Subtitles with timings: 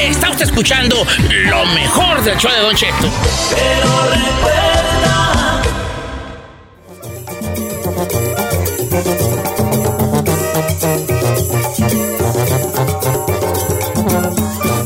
[0.00, 3.10] Está usted escuchando lo mejor del show de Don Cheto.
[3.50, 5.62] Pero recuerda.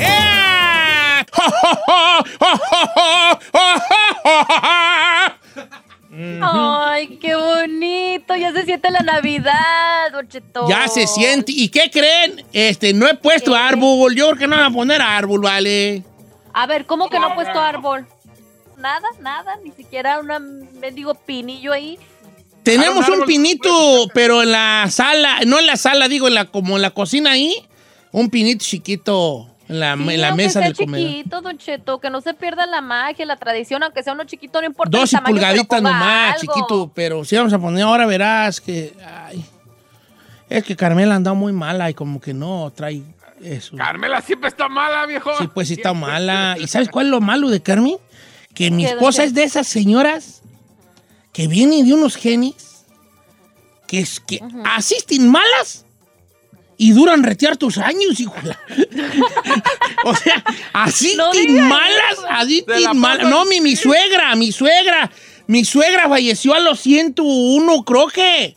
[0.00, 1.24] ¡Eh!
[4.42, 4.69] Ay,
[8.40, 10.66] Ya se siente la Navidad, Don Cheto.
[10.68, 11.52] Ya se siente.
[11.52, 12.44] ¿Y qué creen?
[12.52, 13.58] Este, no he puesto ¿Qué?
[13.58, 14.14] árbol.
[14.14, 16.02] Yo creo que no van a poner árbol, ¿vale?
[16.52, 18.06] A ver, ¿cómo que no ha puesto árbol?
[18.78, 21.98] Nada, nada, ni siquiera una mendigo pinillo ahí.
[22.62, 26.46] Tenemos un un pinito, pero en la sala, no en la sala, digo, en la,
[26.46, 27.54] como en la cocina ahí,
[28.10, 31.08] un pinito chiquito en la, Sí, en la mesa del comedor.
[31.08, 34.60] chiquito, Don Cheto, que no se pierda la magia, la tradición, aunque sea uno chiquito,
[34.60, 36.54] no importa el 12 tamaño, pero pulgaditas nomás, algo.
[36.54, 38.92] chiquito, pero si vamos a poner ahora, verás que.
[39.06, 39.44] ay,
[40.48, 43.02] es que Carmela anda muy mala y como que no trae
[43.40, 43.76] eso.
[43.76, 45.30] Carmela siempre está mala, viejo.
[45.38, 46.56] Sí, pues sí está mala.
[46.58, 47.96] ¿Y sabes cuál es lo malo de Carmen?
[48.52, 50.42] Que mi ¿Qué, esposa es de esas señoras
[51.32, 52.84] que vienen de unos genes
[53.86, 55.86] que, es, que asisten malas
[56.82, 58.34] y duran retear tus años, hijo.
[60.04, 60.42] o sea,
[61.16, 63.28] No diga malas, la asisten malas.
[63.28, 65.10] No, mi, mi suegra, mi suegra.
[65.46, 68.56] Mi suegra falleció a los 101, creo que.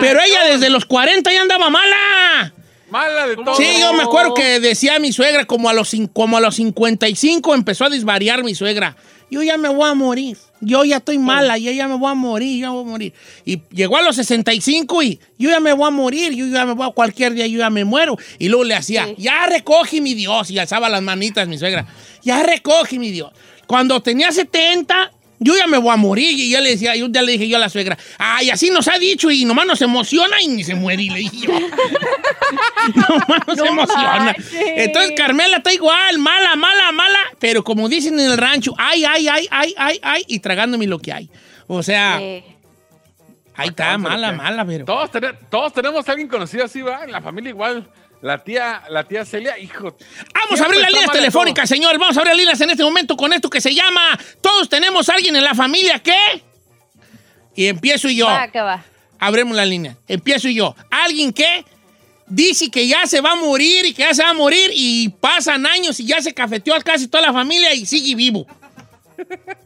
[0.00, 2.52] Pero ella desde los 40 ya andaba mala.
[2.90, 3.54] Mala de todo.
[3.54, 6.56] Sí, yo me acuerdo que decía mi suegra como a los, cin- como a los
[6.56, 8.94] 55 empezó a disvariar mi suegra.
[9.30, 10.36] Yo ya me voy a morir.
[10.60, 13.12] Yo ya estoy mala, yo ya me voy a morir, yo voy a morir.
[13.44, 16.72] Y llegó a los 65 y yo ya me voy a morir, yo ya me
[16.72, 18.16] voy a cualquier día, yo ya me muero.
[18.38, 19.14] Y luego le hacía, Sí.
[19.18, 20.50] ya recoge mi Dios.
[20.50, 21.86] Y alzaba las manitas mi suegra.
[22.22, 23.30] Ya recoge mi Dios.
[23.66, 26.38] Cuando tenía 70, yo ya me voy a morir.
[26.38, 28.88] Y ya le decía, yo ya le dije yo a la suegra, ay, así nos
[28.88, 31.02] ha dicho y nomás nos emociona y ni se muere.
[31.02, 31.52] Y le dije yo.
[32.94, 34.18] nomás nos No emociona.
[34.24, 34.52] manches.
[34.76, 37.18] Entonces Carmela está igual, mala, mala, mala.
[37.38, 40.98] Pero como dicen en el rancho, ay, ay, ay, ay, ay, ay, y tragándome lo
[40.98, 41.30] que hay.
[41.66, 42.44] O sea, Eh,
[43.54, 44.84] ahí está, mala, mala, pero.
[44.84, 47.04] Todos, tene- todos tenemos a alguien conocido así, ¿va?
[47.04, 47.88] En la familia igual.
[48.20, 49.96] La tía, la tía Celia, hijo.
[50.34, 51.98] Vamos a abrir las Siempre está líneas telefónicas, señores.
[51.98, 55.08] Vamos a abrir las líneas en este momento con esto que se llama Todos tenemos
[55.08, 56.16] a alguien en la familia que.
[57.54, 58.26] Y empiezo yo.
[58.26, 58.84] va, que va.
[59.20, 59.96] Abremos la línea.
[60.06, 60.74] Empiezo yo.
[60.90, 61.64] Alguien que
[62.26, 65.08] dice que ya se va a morir y que ya se va a morir y
[65.08, 68.46] pasan años y ya se cafeteó a casi toda la familia y sigue vivo.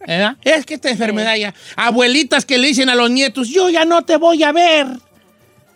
[0.06, 0.36] ¿Verdad?
[0.42, 1.54] Es que esta enfermedad ya.
[1.76, 4.86] Abuelitas que le dicen a los nietos, yo ya no te voy a ver.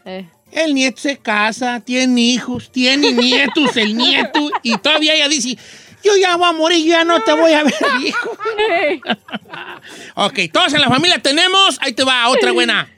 [0.05, 0.29] Eh.
[0.53, 5.57] El nieto se casa, tiene hijos, tiene nietos, el nieto, y todavía ella dice,
[6.03, 7.75] yo ya voy a morir, yo ya no te voy a ver,
[8.05, 8.31] hijo.
[10.15, 12.89] ok, todos en la familia tenemos, ahí te va, otra buena.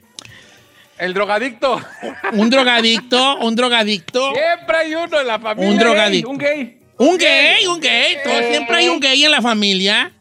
[0.97, 1.81] El drogadicto.
[2.33, 5.69] Un drogadicto, un drogadicto, Siempre hay uno en la familia.
[5.71, 6.29] Un gay, drogadicto.
[6.29, 6.77] Un gay.
[6.97, 10.11] un gay, un gay, todo- siempre hay un gay en la familia.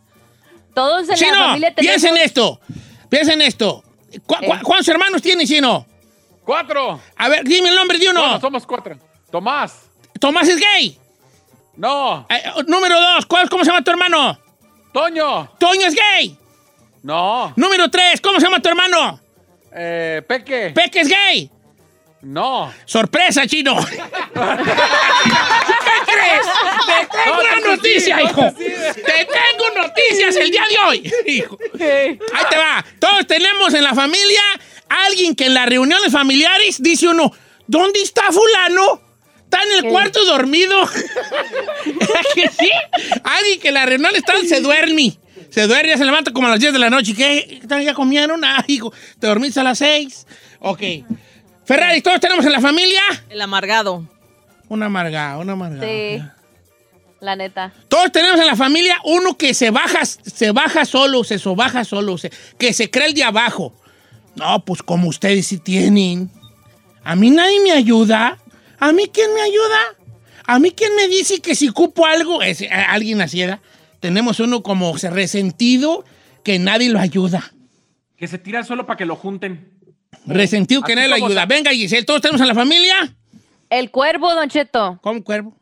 [0.74, 2.00] Todos en Chino, la familia tenemos...
[2.00, 2.60] piensa en esto,
[3.08, 3.82] piensa en esto.
[4.24, 4.58] ¿Cu- cu- Eh.
[4.62, 5.84] ¿Cuántos hermanos tiene, Chino?
[6.52, 6.98] Cuatro.
[7.14, 8.22] A ver, dime el nombre de uno.
[8.22, 8.96] Bueno, somos cuatro.
[9.30, 9.90] Tomás.
[10.18, 10.98] Tomás es gay.
[11.76, 12.26] No.
[12.30, 14.40] Eh, número dos, ¿cuál- ¿cómo se llama tu hermano?
[14.90, 15.52] Toño.
[15.58, 16.38] Toño es gay.
[17.02, 17.52] No.
[17.54, 19.20] Número tres, ¿cómo se llama tu hermano?
[19.74, 20.70] Eh, Peque.
[20.74, 21.50] Peque es gay.
[22.22, 22.72] no.
[22.86, 23.76] Sorpresa, chino.
[23.86, 23.98] ¿Qué
[26.06, 26.46] crees?
[26.86, 28.40] Te tengo No te una noticia, hijo.
[28.40, 28.64] no te.
[28.94, 31.58] Te tengo noticias el día de hoy, hijo.
[31.74, 32.82] Ahí te va.
[32.98, 34.42] Todos tenemos en la familia
[34.88, 37.32] alguien que en las reuniones familiares dice uno,
[37.66, 39.00] ¿dónde está fulano?
[39.44, 40.82] Está en el cuarto dormido.
[41.86, 42.70] ¿Es que sí?
[43.24, 45.18] Alguien que en la reunión está, se duerme.
[45.50, 47.14] Se duerme, ya se levanta como a las 10 de la noche.
[47.14, 47.60] ¿Qué?
[47.84, 48.44] ¿Ya comieron?
[48.44, 50.26] Ah, hijo, ¿te dormiste a las 6?
[50.60, 50.82] Ok.
[51.64, 53.02] Ferrari, ¿todos tenemos en la familia?
[53.30, 54.04] El amargado.
[54.68, 55.86] Una amargada, una amargada.
[55.86, 56.22] Sí,
[57.20, 57.72] la neta.
[57.88, 62.18] Todos tenemos en la familia uno que se baja, se baja solo, se sobaja solo,
[62.18, 63.72] se- que se cree el de abajo.
[64.38, 66.30] No, pues como ustedes sí tienen.
[67.04, 68.38] A mí nadie me ayuda.
[68.78, 69.78] ¿A mí quién me ayuda?
[70.46, 72.42] ¿A mí quién me dice que si cupo algo?
[72.42, 73.60] Es, eh, alguien así era.
[74.00, 76.04] Tenemos uno como se- resentido
[76.44, 77.52] que nadie lo ayuda.
[78.16, 79.72] Que se tira solo para que lo junten.
[80.26, 81.42] Resentido que Así nadie lo ayuda.
[81.42, 83.16] sa- Venga, Giselle, ¿todos tenemos en la familia?
[83.70, 84.98] El cuervo, Don Cheto.
[85.02, 85.57] ¿Cómo cuervo?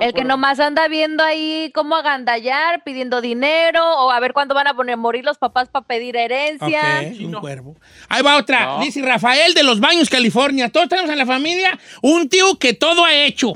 [0.00, 4.66] El que nomás anda viendo ahí cómo agandallar, pidiendo dinero, o a ver cuándo van
[4.66, 7.02] a poner morir los papás para pedir herencia.
[7.02, 7.76] Ok, un cuervo.
[8.08, 8.66] Ahí va otra.
[8.66, 8.80] No.
[8.80, 10.68] Dice Rafael de los Baños, California.
[10.70, 13.52] Todos tenemos en la familia un tío que todo ha hecho.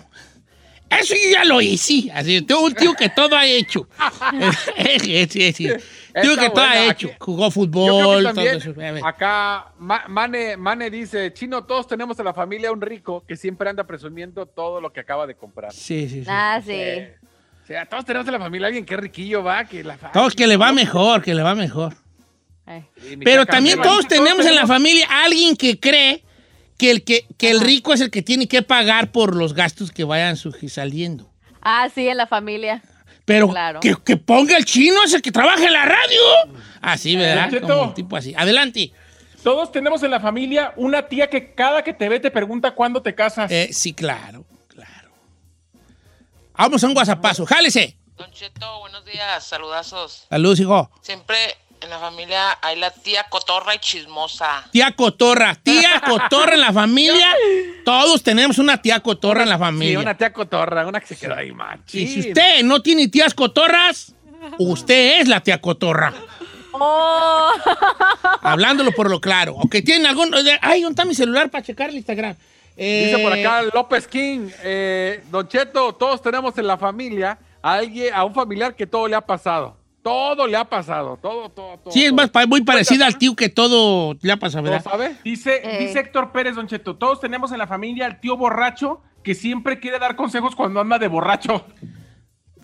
[0.88, 2.11] Eso yo ya lo hice.
[2.12, 3.88] Así, un tío que todo ha hecho.
[5.00, 5.69] Sí, sí, sí.
[6.23, 7.09] Digo que todo ha hecho.
[7.09, 8.75] Aquí- Jugó Yo fútbol, todo eso.
[9.05, 13.69] Acá Ma- Mane, Mane dice, Chino, todos tenemos en la familia un rico que siempre
[13.71, 15.73] anda presumiendo todo lo que acaba de comprar.
[15.73, 16.27] Sí, sí, sí.
[16.29, 16.73] Ah, sí.
[16.73, 17.17] Eh,
[17.62, 20.47] o sea, todos tenemos en la familia alguien que riquillo va, que la Todos que
[20.47, 21.95] le va mejor, que le va mejor.
[22.67, 22.85] Eh.
[23.25, 26.25] Pero chaca también todos tenemos en la familia a alguien que cree
[26.79, 29.91] que el, que, que el rico es el que tiene que pagar por los gastos
[29.93, 31.31] que vayan saliendo.
[31.61, 32.83] Ah, sí, en la familia.
[33.31, 33.81] Pero Claro.
[33.81, 36.21] que, que ponga el chino es el que trabaja en la radio.
[36.81, 37.43] Así, ¿verdad?
[37.44, 37.67] Don Cheto.
[37.69, 38.35] Como un tipo así.
[38.37, 38.93] Adelante.
[39.44, 43.00] Todos tenemos en la familia una tía que cada que te ve te pregunta cuándo
[43.03, 43.50] te casas.
[43.53, 45.11] Eh, sí, claro, claro.
[46.55, 47.47] Vamos a un guasapazo.
[47.47, 47.97] Jálese.
[48.17, 50.26] Don Cheto, buenos días, saludazos.
[50.29, 50.91] Saludos, hijo.
[51.00, 51.37] Siempre
[51.82, 54.65] en la familia hay la tía cotorra y chismosa.
[54.71, 55.55] Tía Cotorra.
[55.55, 57.35] Tía Cotorra en la familia.
[57.85, 59.99] Todos tenemos una tía Cotorra en la Sí, familia.
[60.00, 62.03] una tía cotorra, una que se quedó ahí, machín.
[62.03, 64.15] Y si usted no tiene tías cotorras,
[64.59, 66.12] usted es la tía Cotorra.
[66.73, 67.50] Oh,
[68.43, 69.55] Hablándolo por lo claro.
[69.56, 70.33] O que tienen algún.
[70.61, 72.37] Ay, ¿dónde está mi celular para checar el Instagram?
[72.76, 77.75] Dice por Eh, acá López King, eh, Don Cheto, todos tenemos en la familia a
[77.75, 79.76] alguien, a un familiar que todo le ha pasado.
[80.02, 81.93] Todo le ha pasado, todo, todo, todo.
[81.93, 84.91] Sí, es más, muy parecida al tío que todo le ha pasado, ¿Todo ¿verdad?
[84.91, 85.17] sabe?
[85.25, 85.79] Dice, Eh.
[85.87, 89.79] dice Héctor Pérez, Don Cheto, todos tenemos en la familia al tío borracho que siempre
[89.79, 91.67] quiere dar consejos cuando anda de borracho.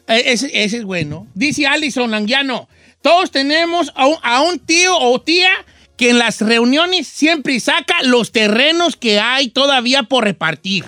[0.08, 1.26] Eh, Ese, ese es bueno.
[1.34, 2.68] Dice Alison Languiano,
[3.02, 5.50] todos tenemos a un, a un tío o tía
[5.98, 10.84] que en las reuniones siempre saca los terrenos que hay todavía por repartir.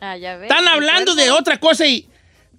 [0.00, 0.50] ah, ya ves.
[0.50, 2.08] Están hablando de otra cosa y...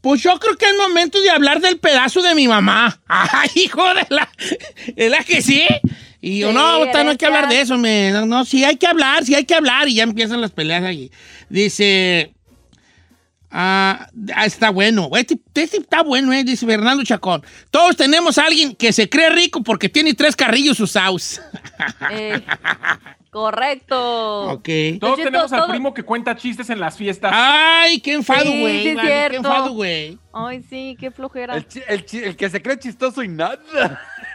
[0.01, 3.01] Pues yo creo que es momento de hablar del pedazo de mi mamá.
[3.07, 4.29] ¡Ay, hijo de la...
[4.95, 5.63] ¿Es la que sí?
[6.21, 7.77] Y yo, Sí, no, no hay que hablar de eso.
[7.77, 9.87] Me, no, no, sí hay que hablar, sí hay que hablar.
[9.87, 11.11] Y ya empiezan las peleas allí.
[11.49, 12.33] Dice...
[13.49, 15.09] Ah, ah, está bueno.
[15.15, 17.43] Este, este está bueno, eh, dice Fernando Chacón.
[17.71, 21.41] Todos tenemos a alguien que se cree rico porque tiene tres carrillos usados.
[22.11, 22.41] Eh,
[23.31, 24.43] correcto.
[24.51, 24.69] ok.
[24.99, 27.31] Todos tenemos al todo- primo que cuenta chistes en las fiestas.
[27.33, 28.83] Ay, qué enfado, Sí, güey.
[28.83, 30.17] sí vale, qué enfado, güey.
[30.33, 31.55] Ay, sí, qué flojera.
[31.87, 33.59] El, que se cree chistoso y nada.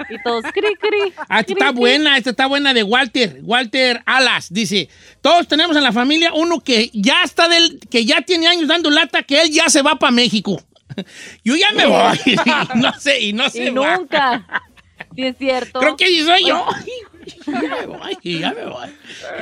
[0.08, 1.12] Y todos, cri, cri.
[1.28, 1.78] Ah, esta cri, está cri.
[1.78, 4.88] buena, esta está buena de Walter, Walter Alas, dice,
[5.20, 8.90] todos tenemos en la familia uno que ya está del, que ya tiene años dando
[8.90, 10.60] lata, que él ya se va para México.
[11.44, 12.36] Yo ya me voy, y
[12.78, 13.66] no sé, y no sé.
[13.66, 14.62] Y nunca.
[15.14, 15.78] Sí, es cierto.
[15.80, 16.64] Creo que sí soy yo.
[17.46, 18.88] Ya me voy, ya me voy.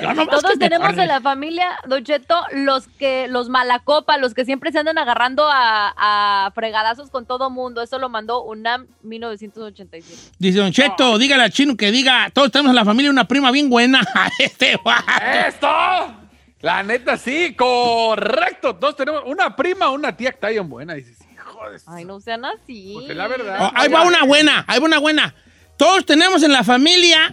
[0.02, 4.72] Yo Todos tenemos en la familia, Don Cheto, los que, los malacopa, los que siempre
[4.72, 5.94] se andan agarrando a,
[6.46, 7.82] a fregadazos con todo mundo.
[7.82, 10.34] Eso lo mandó UNAM 1987.
[10.38, 13.50] Dice Don Cheto, dígale al chino que diga, todos tenemos en la familia una prima
[13.50, 14.00] bien buena.
[14.38, 15.04] este va.
[15.48, 15.68] ¡Esto!
[16.62, 18.76] La neta, sí, correcto.
[18.76, 20.94] Todos tenemos una prima, una tía que está bien buena.
[20.94, 21.78] Dices, hijo de...
[21.78, 22.92] su- Ay, no sean así.
[22.94, 23.58] Pues es la verdad.
[23.62, 25.34] Oh, ahí va una buena, ahí va una buena.
[25.78, 27.30] Todos tenemos en la familia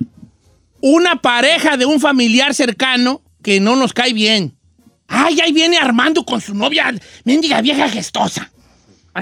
[0.82, 4.56] una pareja de un familiar cercano que no nos cae bien.
[5.08, 6.94] Ay, ahí viene Armando con su novia,
[7.24, 8.52] mendiga vieja gestosa.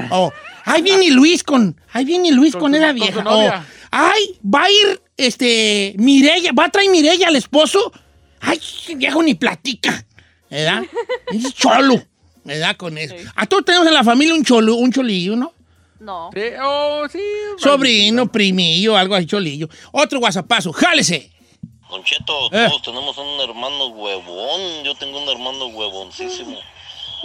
[0.09, 0.31] Oh,
[0.65, 3.23] ahí viene Luis con, ahí viene Luis con, Con esa con su vieja.
[3.23, 3.63] novia.
[3.63, 7.93] Oh, ay, va a ir, este, Mirella, va a traer Mirella al esposo.
[8.41, 8.59] Ay,
[8.97, 10.05] viejo ni platica,
[10.49, 10.83] ¿verdad?
[11.31, 12.03] Es cholo,
[12.43, 12.75] ¿verdad?
[12.75, 13.15] Con eso.
[13.35, 15.53] A todos tenemos en la familia un cholo, un cholillo, ¿no?
[15.99, 16.29] No.
[16.33, 17.19] Sí, oh, sí.
[17.57, 19.69] Sobrino, primillo, algo así, cholillo.
[19.91, 21.31] Otro guasapazo, jálese.
[21.89, 22.67] Don Cheto, Eh.
[22.69, 24.83] todos tenemos un hermano huevón.
[24.83, 26.57] Yo tengo un hermano huevoncísimo.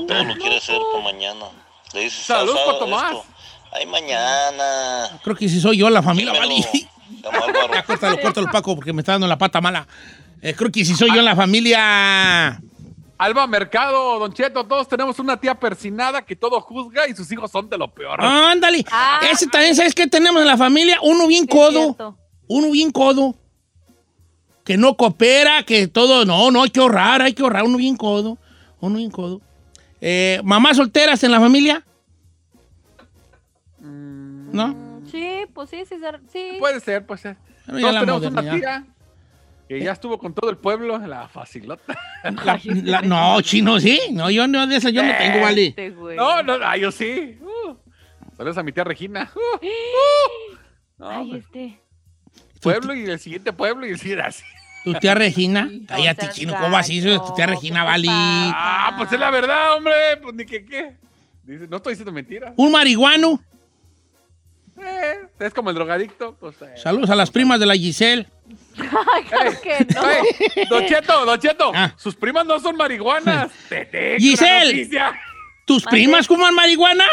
[0.06, 1.46] Todo lo quiere hacer para mañana.
[1.92, 3.12] Le dices, Salud "Sal, por sal, Tomás".
[3.12, 3.24] esto.
[3.72, 5.20] Ay, mañana.
[5.22, 6.48] Creo que si soy yo, la familia, Álvaro.
[7.72, 9.86] Ya, córtalo, córtalo, Paco, porque me está dando la pata mala.
[10.42, 12.60] Eh, creo que si soy yo en la familia.
[13.18, 17.50] Alba Mercado, Don Cheto, todos tenemos una tía persinada que todo juzga y sus hijos
[17.50, 18.18] son de lo peor.
[18.24, 18.84] Ándale.
[18.90, 19.20] Ah.
[19.30, 20.98] Ese también, ¿sabes qué tenemos en la familia?
[21.02, 22.16] Uno bien codo.
[22.48, 23.34] Uno bien codo.
[24.70, 26.24] Que no coopera, que todo.
[26.24, 27.64] No, no, hay que ahorrar, hay que ahorrar.
[27.64, 28.38] Uno bien codo.
[28.78, 29.40] Uno bien codo.
[30.00, 31.84] Eh, ¿Mamás solteras en la familia?
[33.80, 34.68] ¿No?
[34.68, 35.98] Mm, Sí, pues sí, sí.
[35.98, 36.52] ser- sí.
[36.60, 37.36] Puede ser, puede ser.
[37.66, 38.86] Todos la tenemos una tía
[39.68, 41.98] que ya estuvo con todo el pueblo, la facilota.
[42.44, 43.98] La- la- no, chino, sí.
[44.12, 45.66] No, yo no, de esa yo no tengo, vale.
[45.66, 45.90] Este.
[46.14, 47.40] No, no, ah, yo sí.
[47.40, 47.74] Uh,
[48.36, 49.32] saludos a mi tía Regina.
[49.34, 50.56] Uh, uh.
[50.98, 51.80] No, Ay, pues, este.
[52.60, 54.44] pueblo y el siguiente pueblo y el siguiente así.
[54.84, 55.68] Tu tía Regina.
[55.86, 56.54] Cállate, chino.
[56.58, 57.00] ¿Cómo así?
[57.02, 58.52] Tu tía Regina, ¿qué te pasa?
[58.54, 59.92] Ah, pues es la verdad, hombre.
[60.22, 60.96] Pues ni que qué.
[61.44, 62.52] Dice, no estoy diciendo mentira.
[62.56, 63.42] Un marihuano.
[64.82, 66.34] Eh, es como el drogadicto.
[66.40, 66.74] Pues, eh.
[66.76, 68.26] Saludos a las primas de la Giselle.
[68.78, 70.02] Ay, claro que no.
[70.70, 71.92] Don Cheto, Don Cheto, Ah.
[71.96, 73.50] sus primas no son marihuanas.
[73.68, 74.88] Te tengo Giselle.
[75.66, 75.90] ¿Tus Mande.
[76.00, 77.04] primas fuman marihuana?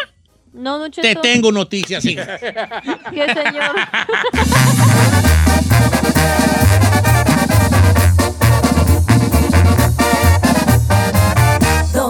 [0.54, 1.22] No, Don Te Cheto.
[1.22, 2.38] tengo noticias, hija.
[2.38, 3.76] ¿Qué, señor?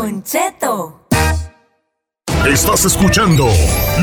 [0.08, 1.06] Don Cheto.
[2.48, 3.46] Estás escuchando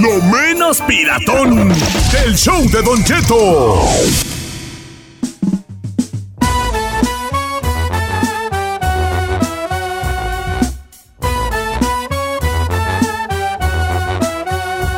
[0.03, 1.71] Lo Menos Piratón
[2.13, 3.37] del show de Don Cheto.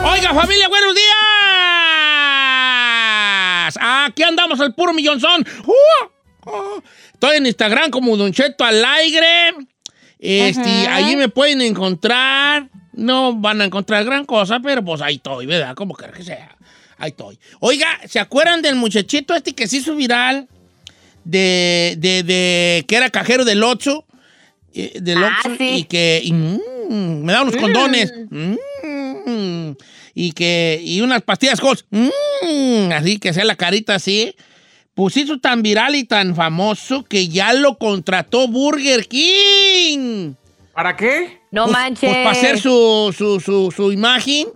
[0.02, 1.06] Oiga, familia, buenos días.
[3.80, 5.46] Aquí andamos al puro millonzón.
[7.12, 8.84] Estoy en Instagram como Don Cheto al
[10.18, 12.68] Este, allí me pueden encontrar.
[12.92, 15.74] No van a encontrar gran cosa, pero pues ahí estoy, ¿verdad?
[15.74, 16.56] Como quiera que sea.
[16.98, 17.38] Ahí estoy.
[17.60, 20.48] Oiga, ¿se acuerdan del muchachito este que se hizo viral?
[21.24, 24.06] De, de, de que era cajero del Oxxo.
[24.72, 25.68] eh, Del Ah, Oxxo, sí.
[25.78, 28.12] y que y, mm, me da unos condones.
[28.30, 29.72] Mm,
[30.14, 31.60] y que y unas pastillas.
[31.90, 34.34] Mm, así que sea la carita así.
[34.94, 39.55] Pues hizo tan viral y tan famoso que ya lo contrató Burger King.
[40.74, 41.40] ¿Para qué?
[41.50, 42.10] No Pues- manches.
[42.10, 44.48] Pues para hacer su, su, su, su imagen.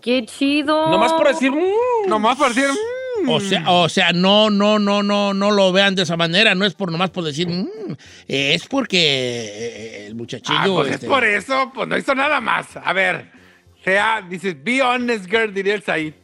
[0.00, 0.90] Qué chido.
[0.90, 1.50] Nomás por decir.
[1.52, 2.68] mm, Nomás para decir.
[3.22, 6.54] mm, O sea, o sea, no, no, no, no, no lo vean de esa manera.
[6.54, 7.66] No es por nomás por decir, "Mm",
[8.28, 10.58] es porque eh, el muchachillo.
[10.58, 12.66] Ah, pues este, es por eso, pues no hizo nada más.
[12.82, 13.30] A ver,
[13.84, 16.14] sea, dices, be honest, girl, diría el Said.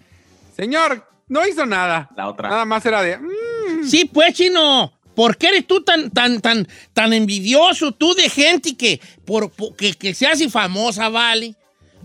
[0.57, 2.09] Señor, no hizo nada.
[2.17, 2.49] La otra.
[2.49, 3.19] Nada más era de.
[3.19, 4.93] mm, Sí, pues, chino.
[5.15, 9.95] ¿Por qué eres tú tan, tan, tan, tan envidioso tú de gente que, por, que,
[9.95, 11.55] que se hace famosa, vale?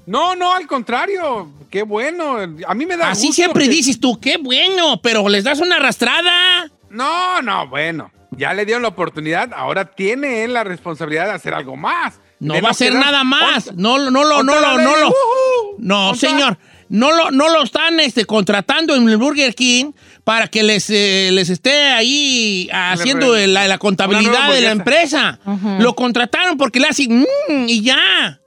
[0.06, 1.52] No, no, al contrario.
[1.70, 2.38] Qué bueno.
[2.68, 5.60] A mí me da Así gusto siempre que- dices tú, qué bueno, pero les das
[5.60, 6.70] una arrastrada.
[6.90, 8.12] No, no, bueno.
[8.32, 9.52] Ya le dieron la oportunidad.
[9.54, 12.20] Ahora tiene él la responsabilidad de hacer algo más.
[12.40, 13.74] No De va a hacer quedar- nada más.
[13.76, 15.08] No, no, lo, no, lo, no lo.
[15.10, 15.76] "Ujú".
[15.80, 16.58] No, Ponte- señor.
[16.90, 19.92] No lo, no lo están este, contratando en el Burger King
[20.30, 25.40] para que les, eh, les esté ahí haciendo la, contabilidad de la empresa.
[25.80, 28.40] Lo contrataron porque le hacen "Mm", y ya.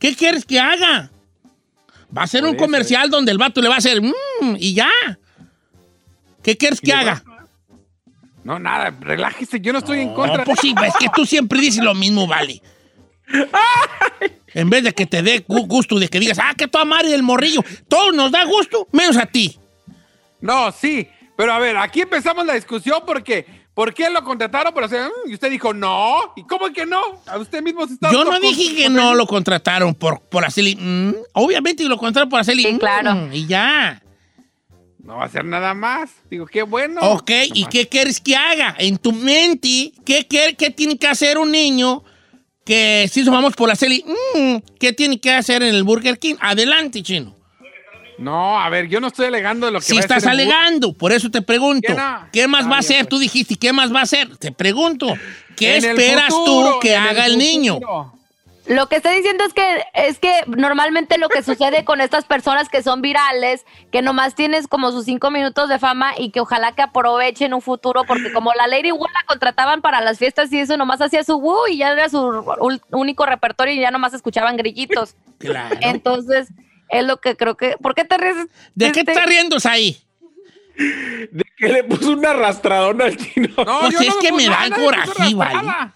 [0.00, 1.12] ¿Qué quieres que haga?
[2.18, 4.90] Va a ser un comercial donde el vato le va a hacer "Mm", y ya.
[6.42, 7.22] ¿Qué quieres que haga?
[8.42, 9.60] No, nada, relájese.
[9.60, 10.38] Yo no estoy en contra.
[10.38, 12.60] No, pues sí, es que tú siempre dices lo mismo, vale.
[14.54, 17.08] En vez de que te dé gu- gusto de que digas, ah, que toda madre
[17.10, 17.64] del morrillo.
[17.88, 19.60] Todos nos da gusto, menos a ti.
[20.42, 21.08] No, sí.
[21.36, 23.62] Pero a ver, aquí empezamos la discusión porque.
[23.74, 25.00] ¿Por qué lo contrataron por hacer?
[25.06, 25.30] mm?
[25.30, 26.34] Y usted dijo, no.
[26.36, 27.00] ¿Y cómo que no?
[27.26, 28.12] A usted mismo se está.
[28.12, 30.76] Yo no dije que no lo contrataron por, por hacerle.
[30.78, 31.14] mm.
[31.32, 32.64] Obviamente lo contrataron por hacerle.
[32.64, 33.28] Sí, mm, claro.
[33.32, 34.02] Y ya.
[34.98, 36.10] No va a hacer nada más.
[36.30, 37.00] Digo, qué bueno.
[37.00, 38.76] Ok, ¿y qué quieres que haga?
[38.78, 42.04] En tu mente, ¿qué, qué, qué tiene que hacer un niño
[42.64, 44.04] que si vamos por hacerle.
[44.34, 46.34] mm, ¿Qué tiene que hacer en el Burger King?
[46.40, 47.34] Adelante, chino.
[48.18, 50.30] No, a ver, yo no estoy alegando de lo que Si va a estás el
[50.30, 52.28] alegando, por eso te pregunto, ¿Qué no?
[52.32, 52.98] ¿qué más Ah, va a hacer?
[52.98, 53.08] pues.
[53.08, 54.36] Tú dijiste, ¿qué más va a hacer?
[54.36, 55.14] Te pregunto,
[55.56, 57.80] ¿qué En esperas futuro, tú que haga el, niño?
[58.66, 62.68] Lo que estoy diciendo es que es que normalmente lo que sucede con estas personas
[62.68, 66.72] que son virales, que nomás tienes como sus cinco minutos de fama y que ojalá
[66.72, 70.60] que aprovechen un futuro, porque como la Lady Wu la contrataban para las fiestas y
[70.60, 72.20] eso, nomás hacía su Wu y ya era su
[72.90, 75.16] único repertorio y ya nomás escuchaban grillitos.
[75.38, 75.76] Claro.
[75.80, 76.48] Entonces,
[76.92, 77.76] es lo que creo que...
[77.82, 78.36] ¿Por qué te ríes?
[78.74, 79.96] ¿De qué Este, te estás riendo ahí?
[80.76, 83.48] De que le puso una arrastradona al chino.
[83.56, 85.92] No, Pues yo es no que me dan coraje, vale.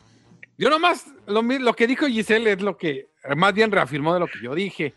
[0.58, 4.38] Yo nomás, lo, que dijo Giselle es lo que más bien reafirmó de lo que
[4.42, 4.94] yo dije.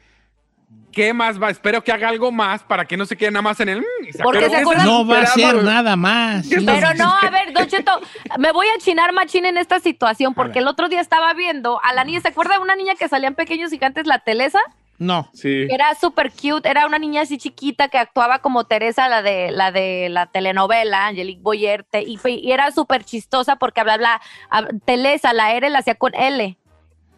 [0.92, 1.50] ¿Qué más va?
[1.50, 3.80] Espero que haga algo más para que no se quede nada más en el...
[3.80, 5.66] mm, Porque se acuerdan- No va a hacer güey.
[5.66, 6.46] nada más.
[6.46, 6.56] sí.
[6.66, 8.00] Pero no, a ver, Don Cheto,
[8.38, 11.94] me voy a chinar machín en esta situación porque el otro día estaba viendo a
[11.94, 14.60] la niña, ¿se acuerda de una niña que salían pequeños gigantes, la Telesa?
[15.00, 15.30] No.
[15.34, 15.66] Sí.
[15.70, 19.72] Era súper cute, era una niña así chiquita que actuaba como Teresa, la de la
[19.72, 25.54] de la telenovela, Angelique Boyerte, y, y era súper chistosa porque hablaba, hab- Telesa, la
[25.54, 26.58] R la hacía con L.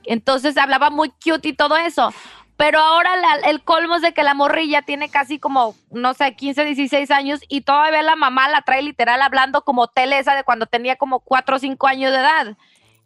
[0.03, 2.13] Entonces hablaba muy cute y todo eso.
[2.55, 6.35] Pero ahora la- el colmo es de que la morrilla tiene casi como, no sé,
[6.35, 10.67] 15, 16 años y todavía la mamá la trae literal hablando como Telesa de cuando
[10.67, 12.57] tenía como 4 o 5 años de edad.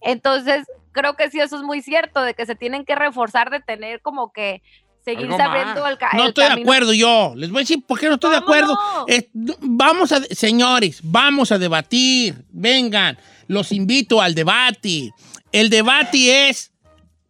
[0.01, 3.59] Entonces, creo que sí, eso es muy cierto, de que se tienen que reforzar de
[3.59, 4.63] tener como que
[5.03, 5.91] seguir Algo sabiendo más.
[5.91, 7.33] el, ca- No el estoy de acuerdo yo.
[7.35, 8.73] Les voy a decir por qué no estoy de ¿Cómo acuerdo.
[8.73, 9.05] no?
[9.07, 9.29] Eh,
[9.61, 12.43] vamos a, señores, vamos a debatir.
[12.49, 13.15] Vengan,
[13.47, 15.11] los invito al debate.
[15.51, 16.71] El debate es,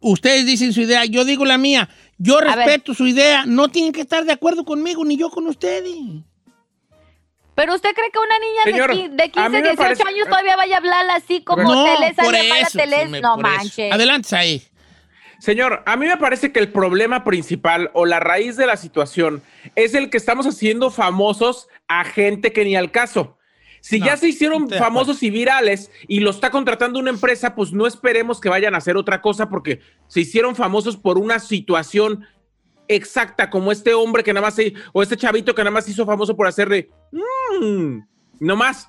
[0.00, 1.90] ustedes dicen su idea, yo digo la mía.
[2.16, 3.44] Yo respeto su idea.
[3.44, 5.92] No tienen que estar de acuerdo conmigo ni yo con ustedes.
[7.56, 9.76] Pero usted cree que una niña Señor, de, qui- de a 15, mí me 18
[9.82, 12.66] parece- años todavía vaya a hablar así como no, Telesa por le llama a la
[12.68, 12.78] eso.
[12.78, 13.10] Teles?
[13.10, 13.92] sí, no manches.
[13.92, 14.62] Adelante ahí.
[15.38, 19.42] Señor, a mí me parece que el problema principal o la raíz de la situación
[19.74, 23.36] es el que estamos haciendo famosos a gente que ni al caso.
[23.82, 27.72] Si No, ya se hicieron famosos y virales y lo está contratando una empresa, pues
[27.72, 32.26] no esperemos que vayan a hacer otra cosa porque se hicieron famosos por una situación
[32.88, 35.92] exacta, como este hombre que nada más se, o este chavito que nada más se
[35.92, 38.00] hizo famoso por hacerle, mmm,
[38.40, 38.88] no más.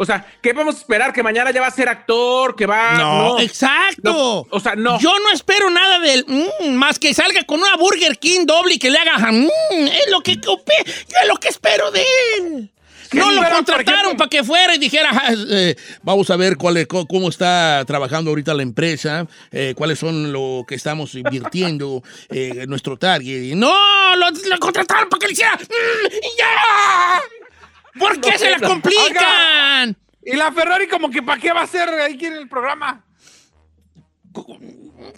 [0.00, 1.12] O sea, ¿qué vamos a esperar?
[1.12, 2.92] Que mañana ya va a ser actor, que va.
[2.92, 4.12] No, exacto.
[4.12, 4.96] No, o sea, no.
[5.00, 8.78] Yo no espero nada del mm, más que salga con una Burger King doble y
[8.78, 12.04] que le haga mm, es lo que yo es lo que espero de
[12.38, 12.70] él.
[13.12, 16.86] No lo contrataron para que fuera y dijera, "Ah, eh, vamos a ver cuál es-
[16.86, 22.96] cómo está trabajando ahorita la empresa, eh, cuáles son lo que estamos invirtiendo, eh, nuestro
[22.98, 23.42] target.
[23.44, 23.72] Y No,
[24.16, 27.98] lo, lo contrataron para que le hiciera, "Mm, ¡ya!
[27.98, 29.96] ¿Por qué No, se la complican?
[30.24, 33.04] Y la Ferrari como que ¿para qué va a ser ahí en el programa?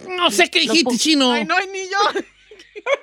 [0.09, 1.33] No sé qué dijiste, chino.
[1.33, 1.99] Ay, no hay niño.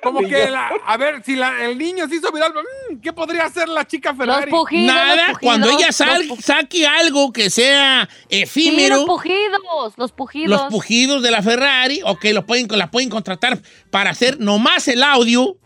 [0.02, 2.52] Como que, la- a ver, si la- el niño se hizo viral,
[2.90, 4.50] mm, ¿qué podría hacer la chica Los Ferrari?
[4.50, 4.86] pujidos.
[4.94, 9.94] Nada, los pujidos, cuando ella los sal- saque algo que sea Sí, efímero, los pujidos,
[9.96, 10.48] los pujidos.
[10.50, 13.58] los pujidos de la Ferrari, ok, lo pueden, la pueden contratar
[13.90, 15.56] para hacer nomás el audio.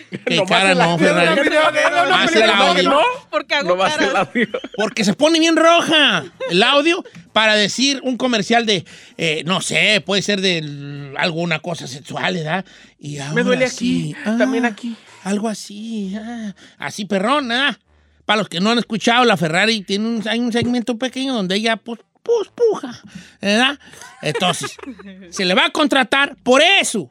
[0.30, 1.50] Nomás cara el no, Ferrari.
[1.50, 2.88] no, el.
[3.30, 4.28] Porque hago No va a ser caras.
[4.28, 4.48] audio.
[4.76, 8.84] Porque se pone bien roja el audio para decir un comercial de,
[9.16, 12.64] eh, no sé, puede ser de alguna cosa sexual, ¿verdad?
[12.98, 14.96] Y ahora duele sí, aquí, también aquí.
[15.24, 17.78] Algo así, ah, así perrona.
[18.24, 21.56] Para los que no han escuchado, la Ferrari tiene un, hay un segmento pequeño donde
[21.56, 23.00] ella pues, pues puja,
[23.40, 23.78] ¿verdad?
[24.20, 24.76] Entonces,
[25.30, 27.10] se le va a contratar por eso.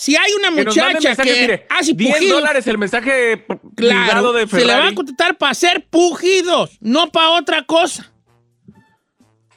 [0.00, 4.32] Si hay una Que muchacha mensajes, que mire, hace 10 pujidos, dólares el mensaje Claro,
[4.32, 4.94] de se le va a Ferrari.
[4.94, 8.12] contratar para hacer pujidos, no para otra cosa.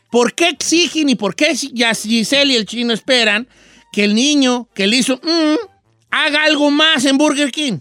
[0.09, 3.47] ¿Por qué exigen y por qué ya Giselle y el chino esperan
[3.93, 5.55] que el niño que le hizo mm,
[6.09, 7.77] haga algo más en Burger King?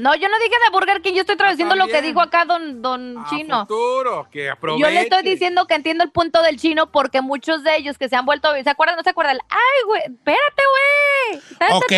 [0.00, 2.80] No, yo no dije de Burger King, yo estoy traduciendo lo que dijo acá don,
[2.82, 3.60] don A Chino.
[3.66, 4.82] futuro, que aproveche.
[4.82, 8.08] Yo le estoy diciendo que entiendo el punto del chino porque muchos de ellos que
[8.08, 8.96] se han vuelto, ¿se acuerdan?
[8.96, 9.38] ¿No se acuerdan?
[9.48, 11.42] Ay, güey, espérate, güey.
[11.50, 11.92] Espérate, Ok,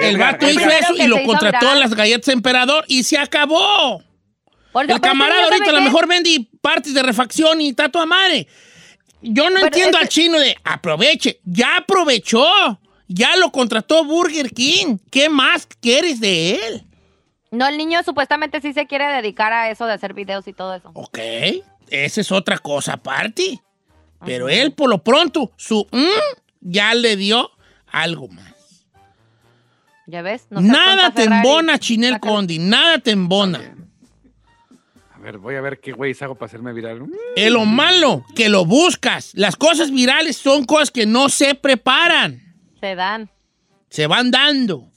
[0.00, 4.02] el vato El hizo eso y lo contrató a las galletas emperador y se acabó.
[4.74, 8.46] El camarada ahorita a lo mejor vende partes de refacción y tato a madre.
[9.22, 11.40] Yo no Pero entiendo al chino de aproveche.
[11.44, 12.46] Ya aprovechó.
[13.08, 14.98] Ya lo contrató Burger King.
[15.10, 16.86] ¿Qué más quieres de él?
[17.50, 20.74] No, el niño supuestamente sí se quiere dedicar a eso de hacer videos y todo
[20.74, 20.90] eso.
[20.94, 21.18] Ok,
[21.90, 23.60] esa es otra cosa aparte.
[24.24, 27.50] Pero él, por lo pronto, su mm, ya le dio
[27.86, 28.54] algo más.
[30.06, 30.46] ¿Ya ves?
[30.50, 32.20] No nada te embona, Chinel.
[32.20, 32.58] Condi.
[32.58, 33.76] Nada te embona.
[35.14, 37.00] A ver, voy a ver qué güey hago para hacerme viral.
[37.00, 39.32] Mm, Es lo malo, que lo buscas.
[39.34, 42.42] Las cosas virales son cosas que no se preparan.
[42.80, 43.30] Se dan.
[43.88, 44.89] Se van dando.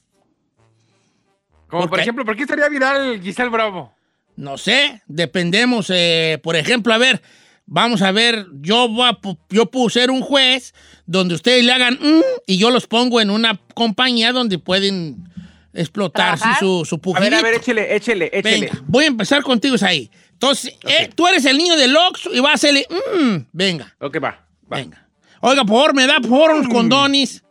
[1.73, 3.91] Como ¿Por ejemplo, ¿por qué estaría viral Giselle Bravo?
[4.35, 5.87] No sé, dependemos.
[5.89, 7.19] eh, por ejemplo, a ver,
[7.65, 9.17] vamos a ver, yo, voy a
[9.49, 10.75] yo puedo ser un juez
[11.07, 15.27] donde ustedes le hagan mm, y yo los pongo en una compañía donde pueden
[15.73, 16.59] explotar ¿Trabajar?
[16.59, 18.67] su, su A ver, a ver, échele, échele, échele.
[18.67, 20.11] Venga, voy a empezar contigo, ahí.
[20.33, 22.85] Entonces, eh, tú eres el niño del Oxxo y vas a hacerle,
[23.17, 24.45] mm, venga, Ok, va.
[24.71, 24.77] va.
[24.77, 25.09] venga.
[25.41, 27.43] Oiga, por favor, me da por favor unos condones.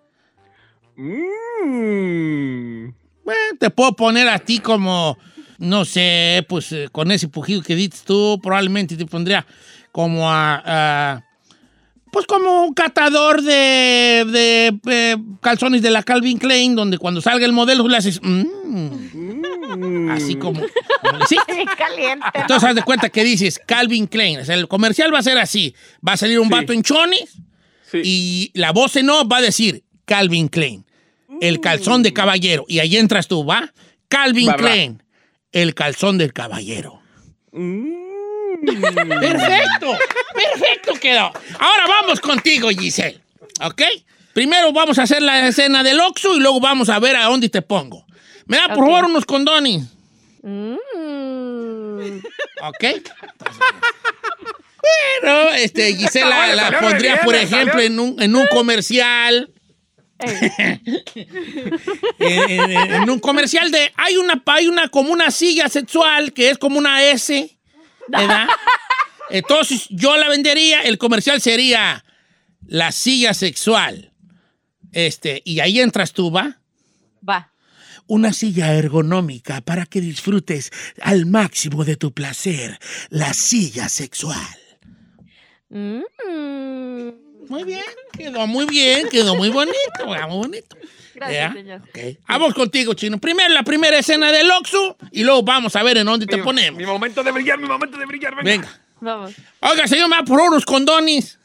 [0.95, 3.02] Mm.
[3.25, 5.17] Bueno, te puedo poner a ti como,
[5.59, 9.47] no sé, pues eh, con ese pujido que dices tú, probablemente te pondría
[9.93, 11.25] como a, a-
[12.11, 17.47] pues como un catador de, de, eh, calzones de la Calvin Klein, donde cuando salga
[17.47, 20.61] el modelo tú le haces, mm, así como,
[21.29, 21.37] sí.
[21.79, 22.27] Caliente.
[22.35, 25.39] Entonces haz de cuenta que dices Calvin Klein, o sea, el comercial va a ser
[25.39, 25.75] así,
[26.07, 26.53] va a salir un Sí.
[26.53, 27.39] vato en chones
[27.91, 28.01] Sí.
[28.05, 30.85] y la voz en off va a decir Calvin Klein,
[31.41, 32.65] el calzón de caballero.
[32.69, 33.73] Y ahí entras tú, ¿va?
[34.09, 34.59] Calvin Va, va.
[34.59, 35.03] Klein,
[35.53, 37.01] el calzón del caballero.
[37.53, 38.03] Mm.
[38.63, 39.97] Perfecto,
[40.35, 41.33] perfecto quedó.
[41.59, 43.21] Ahora vamos contigo, Giselle,
[43.61, 43.83] ¿ok?
[44.35, 47.49] Primero vamos a hacer la escena del Oxxo y luego vamos a ver a dónde
[47.49, 48.07] te pongo.
[48.47, 49.83] Me da, por favor, unos condones,
[50.43, 50.75] Mm.
[52.63, 52.85] ¿ok?
[55.23, 59.51] Bueno, este, Gisela la pondría, por ejemplo, en un, en un comercial.
[62.19, 66.51] En, en- en un comercial de hay una hay una como una silla sexual que
[66.51, 67.59] es como una S,
[68.09, 68.49] ¿verdad?
[69.31, 72.05] Entonces yo la vendería, el comercial sería
[72.67, 74.13] la silla sexual.
[74.93, 76.61] Este, y ahí entras tú, ¿va?
[77.27, 77.51] Va.
[78.07, 84.37] Una silla ergonómica para que disfrutes al máximo de tu placer, la silla sexual.
[85.71, 86.03] Mm.
[87.49, 87.83] Muy bien,
[88.17, 90.77] quedó muy bien, quedó muy bonito, muy bonito.
[91.15, 91.81] Gracias, Ya, señor.
[91.83, 92.19] ok.
[92.27, 93.19] Vamos contigo, Chino.
[93.19, 96.43] Primero la primera escena del Oxxo y luego vamos a ver en dónde te Mi-
[96.43, 96.79] ponemos.
[96.79, 98.35] Mi momento de brillar, mi momento de brillar.
[98.37, 98.51] Venga.
[98.51, 98.81] Venga.
[99.01, 99.33] Vamos.
[99.61, 101.39] Oiga, señor, me va por unos condones.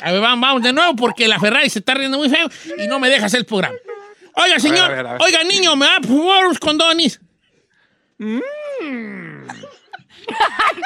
[0.00, 2.86] A ver, vamos, vamos de nuevo porque la Ferrari se está riendo muy feo y
[2.86, 3.76] no me deja hacer el programa.
[4.34, 5.22] Oiga, señor, a ver, a ver.
[5.22, 6.10] oiga, niño, me va por
[6.44, 7.18] unos condones.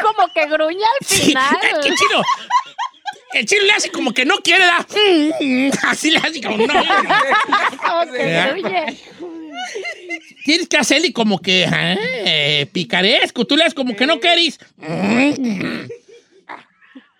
[0.03, 1.57] Como que gruñe al Sí, final.
[1.63, 2.23] es que chino.
[3.33, 4.85] El chino le hace como que no quiere dar.
[5.85, 6.75] Así le hace como no.
[6.75, 8.97] Como que.
[10.45, 13.45] Tienes que hacerle como que eh, picaresco.
[13.45, 14.59] Tú le haces como que no querís.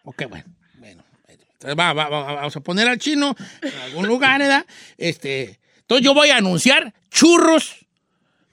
[0.05, 0.45] Ok, bueno.
[0.79, 1.05] bueno.
[1.29, 4.67] Entonces va, va, va, vamos a poner al chino en algún lugar, ¿verdad?
[4.99, 7.80] Este, entonces yo voy a anunciar churros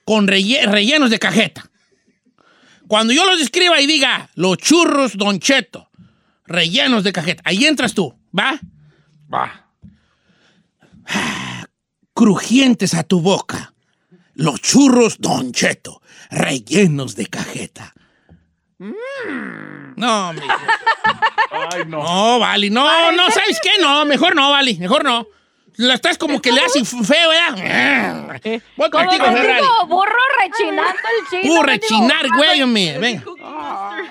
[0.08, 1.70] con relle- rellenos de cajeta.
[2.88, 5.90] Cuando yo los escriba y diga los churros Don Cheto,
[6.46, 8.58] rellenos de cajeta, ahí entras tú, ¿va?
[9.32, 9.68] Va.
[12.14, 13.74] crujientes a tu boca.
[14.34, 17.94] Los churros Don Cheto, rellenos de cajeta.
[18.80, 20.46] No, hombre.
[21.52, 22.02] Ay, no.
[22.02, 22.70] No, vale.
[22.70, 23.72] No, no, ¿sabes qué?
[23.82, 24.76] No, mejor no, vale.
[24.80, 25.28] Mejor no.
[25.78, 28.42] La estás como que le haces feo, ¿verdad?
[28.76, 29.66] Voy contigo, Ferrari.
[29.88, 31.54] burro rechinando el chino.
[31.54, 32.98] Uh, rechinar, güey, hombre.
[33.00, 33.24] Venga.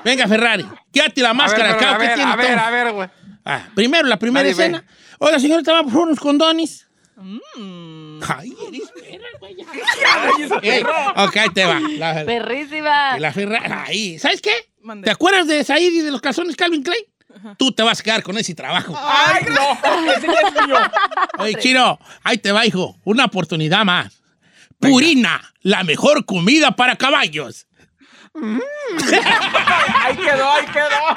[0.05, 0.67] Venga, Ferrari.
[0.93, 1.77] Quédate la A ver, máscara.
[1.77, 3.09] cabo a ver, a ver, a ver, güey.
[3.45, 4.63] Ah, primero, la primera Nadie ve.
[4.65, 4.85] escena.
[5.19, 6.87] Oiga, señorita, va por unos condones.
[8.29, 9.57] Ay, eres perra, güey.
[10.63, 10.83] Ey,
[11.17, 11.81] ok, ahí te va.
[11.81, 13.19] La, Perrísima.
[13.19, 13.73] la Ferrari.
[13.87, 14.19] Ahí.
[14.19, 14.53] ¿Sabes qué?
[15.03, 17.03] ¿Te acuerdas de Said y de los calzones Calvin Klein?
[17.59, 18.95] Tú te vas a quedar con ese trabajo.
[18.97, 20.13] Ay, no.
[20.13, 20.77] Ese ya es mío.
[21.39, 22.97] Oye, Chino, ahí te va, hijo.
[23.05, 24.23] Una oportunidad más.
[24.79, 27.67] Purina, la mejor comida para caballos.
[28.37, 31.17] Ahí quedó, ahí quedó.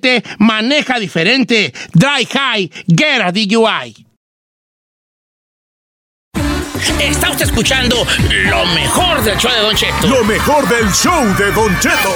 [0.39, 1.73] maneja diferente.
[1.93, 4.05] Dry high, get a DUI.
[6.99, 7.95] Está usted escuchando
[8.45, 10.07] lo mejor del show de Don Cheto.
[10.07, 12.15] Lo mejor del show de Don Cheto.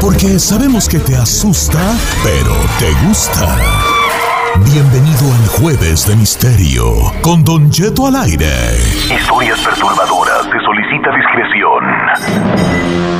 [0.00, 3.56] Porque sabemos que te asusta, pero te gusta.
[4.64, 8.50] Bienvenido al Jueves de Misterio con Don Cheto al aire.
[9.12, 10.44] Historias perturbadoras.
[10.44, 13.17] Se solicita discreción.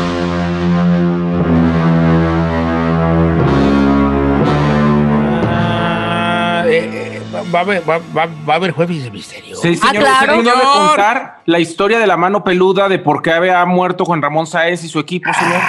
[7.53, 9.57] Va, va a haber, va, va- va a haber jueves de misterio.
[9.57, 10.39] Sí, Ah, señor, claro.
[10.39, 10.65] usted Señor.
[10.89, 14.85] contar la historia de la mano peluda de por qué había muerto Juan Ramón Sáez
[14.85, 15.61] y su equipo, señor.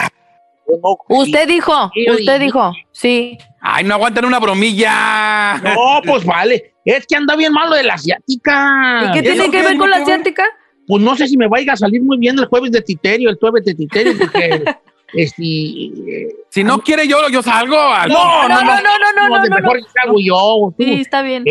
[1.07, 3.37] Usted dijo, usted dijo, sí.
[3.59, 5.57] Ay, no aguantan una bromilla.
[5.63, 6.73] No, pues vale.
[6.85, 9.05] Es que anda bien malo de la asiática.
[9.05, 10.45] ¿Y qué ¿eso tiene que ver con la que asiática?
[10.87, 13.37] Pues no sé si me vaya a salir muy bien el jueves de Titerio, el
[13.39, 14.63] jueves de Titerio, porque
[15.13, 16.35] este.
[16.49, 17.77] Si no quiere yo, yo salgo.
[17.79, 19.55] al- No, no, no, no, no, no, no, no.
[19.55, 20.73] mejor salgo yo.
[20.77, 21.43] Sí, está bien.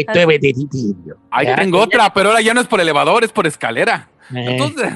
[1.31, 4.09] Ahí tengo otra, pero ahora ya no es por elevador, es por escalera.
[4.35, 4.93] eh, Entonces,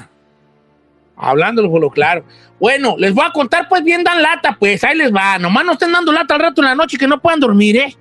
[1.16, 2.25] hablándolo por lo claro.
[2.59, 5.38] Bueno, les voy a contar, pues bien dan lata, pues ahí les va.
[5.38, 7.96] Nomás no estén dando lata al rato en la noche que no puedan dormir, ¿eh?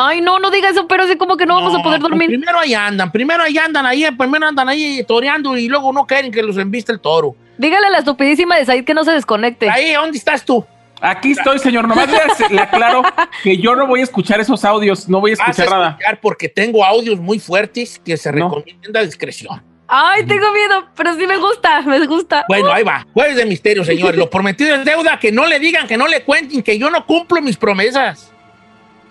[0.00, 2.28] Ay, no, no diga eso, pero sí como que no vamos a poder dormir.
[2.28, 6.30] primero ahí andan, primero ahí andan, ahí, primero andan ahí toreando y luego no quieren
[6.30, 7.34] que los embiste el toro.
[7.58, 9.68] Dígale a la estupidísima de Said que no se desconecte.
[9.68, 10.64] Ahí, ¿dónde estás tú?
[11.00, 11.86] Aquí estoy, señor.
[11.86, 13.02] Nomás le, le aclaro
[13.42, 15.88] que yo no voy a escuchar esos audios, no voy a Vas a escuchar nada.
[15.90, 18.48] escuchar porque tengo audios muy fuertes que se No.
[18.48, 19.62] recomienda discreción.
[19.90, 22.44] Ay, tengo miedo, pero sí me gusta, me gusta.
[22.48, 23.06] Bueno, ahí va.
[23.14, 24.18] Jueves de misterio, señores.
[24.18, 25.18] Lo prometido es deuda.
[25.18, 28.30] Que no le digan, que no le cuenten, que yo no cumplo mis promesas.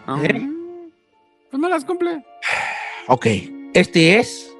[0.05, 0.41] ah, ¿Eh?
[1.49, 2.23] pues no las cumple.
[3.07, 3.25] Ok.
[3.73, 4.53] Este es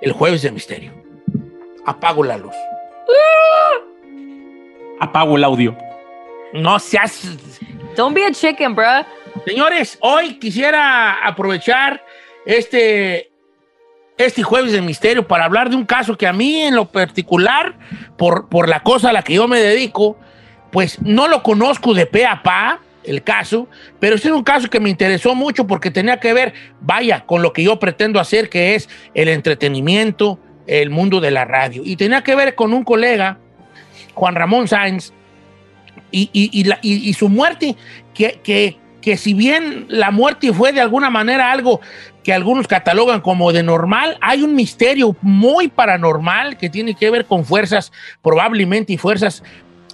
[0.00, 0.92] el jueves de misterio.
[1.84, 2.54] Apago la luz.
[5.00, 5.76] Apago el audio.
[6.52, 7.36] No seas.
[7.96, 9.04] Don't be a chicken, bruh.
[9.46, 12.04] Señores, hoy quisiera aprovechar
[12.46, 13.30] este
[14.16, 17.76] este jueves de misterio para hablar de un caso que a mí en lo particular,
[18.16, 20.16] por, por la cosa a la que yo me dedico,
[20.70, 23.68] pues no lo conozco de pe a pa, el caso,
[24.00, 27.42] pero este es un caso que me interesó mucho porque tenía que ver, vaya, con
[27.42, 31.82] lo que yo pretendo hacer, que es el entretenimiento, el mundo de la radio.
[31.84, 33.38] Y tenía que ver con un colega,
[34.14, 35.12] Juan Ramón Sáenz,
[36.10, 37.76] y, y- su muerte,
[38.14, 41.80] que, que- que si bien la muerte fue de alguna manera algo
[42.22, 47.26] que algunos catalogan como de normal, hay un misterio muy paranormal que tiene que ver
[47.26, 49.42] con fuerzas, probablemente y fuerzas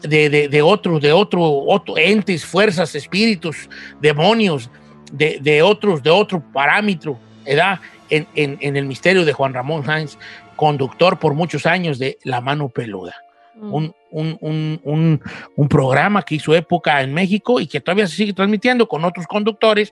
[0.03, 3.69] de, de, de otros, de otro, otro entes, fuerzas, espíritus,
[4.01, 4.71] demonios,
[5.11, 7.81] de, de otros, de otro parámetro, ¿verdad?
[8.11, 10.17] En, en- en el misterio de Juan Ramón Sáenz,
[10.61, 13.14] conductor por muchos años de La Mano Peluda.
[13.57, 15.23] Un, un- un- un-
[15.57, 19.27] un programa que hizo época en México y que todavía se sigue transmitiendo con otros
[19.27, 19.90] conductores,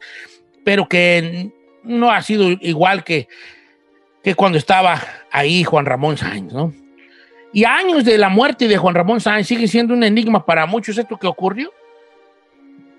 [0.64, 1.50] pero que
[1.84, 3.28] no ha sido igual que,
[4.22, 5.00] que cuando estaba
[5.32, 6.72] ahí Juan Ramón Sáenz, ¿no?
[7.54, 10.98] Y años de la muerte de Juan Ramón Sáenz sigue siendo un enigma para muchos
[10.98, 11.72] esto que ocurrió.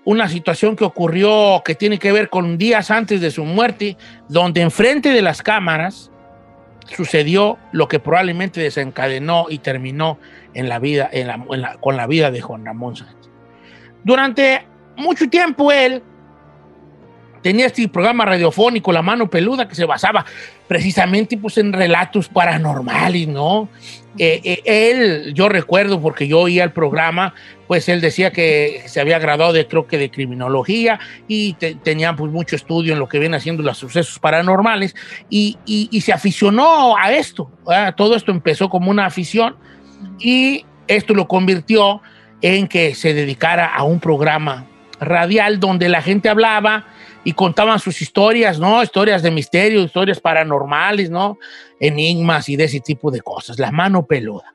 [0.06, 3.96] Una situación que ocurrió que tiene que ver con días antes de su muerte,
[4.28, 6.10] donde enfrente de las cámaras
[6.96, 10.18] sucedió lo que probablemente desencadenó y terminó
[10.54, 13.30] en la vida, en la- con la vida de Juan Ramón Sáenz.
[14.04, 14.66] Durante
[14.98, 16.02] mucho tiempo él
[17.42, 20.26] tenía este programa radiofónico, La Mano Peluda, que se basaba
[20.68, 23.70] precisamente pues, en relatos paranormales, ¿no?
[24.18, 27.34] Eh, eh, él, yo recuerdo, porque yo oía el programa,
[27.68, 32.16] pues él decía que se había graduado de, creo que de criminología y te- tenía
[32.16, 34.96] pues mucho estudio en lo que viene haciendo los sucesos paranormales
[35.30, 37.52] y, y- y se aficionó a esto.
[37.66, 37.94] ¿verdad?
[37.96, 39.56] Todo esto empezó como una afición
[40.20, 42.02] y esto lo convirtió
[42.42, 44.66] en que se dedicara a un programa
[45.00, 46.88] radial donde la gente hablaba
[47.24, 48.82] y contaban sus historias, ¿no?
[48.82, 51.38] Historias de misterio, historias paranormales, ¿no?
[51.80, 53.60] Enigmas y de ese tipo de cosas.
[53.60, 54.54] La mano peluda.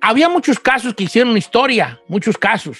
[0.00, 2.78] Había muchos casos que hicieron historia, muchos casos,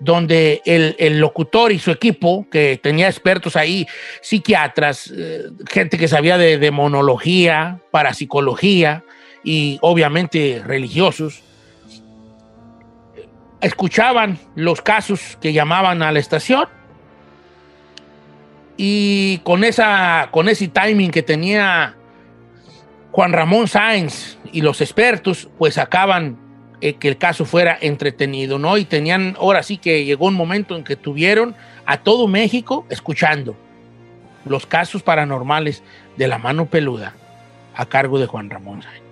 [0.00, 3.86] donde el, locutor y su equipo, que tenía expertos ahí,
[4.20, 9.04] psiquiatras, eh, gente que sabía de demonología, parapsicología
[9.44, 11.42] y obviamente religiosos,
[13.66, 16.68] escuchaban los casos que llamaban a la estación
[18.76, 21.96] y con, esa, con ese timing que tenía
[23.10, 26.38] Juan Ramón Sáenz y los expertos, pues sacaban
[26.80, 28.76] eh, que el caso fuera entretenido, ¿no?
[28.76, 33.56] Y tenían, ahora sí que llegó un momento en que tuvieron a todo México escuchando
[34.44, 35.82] los casos paranormales
[36.16, 37.14] de la mano peluda
[37.74, 39.05] a cargo de Juan Ramón Sáenz.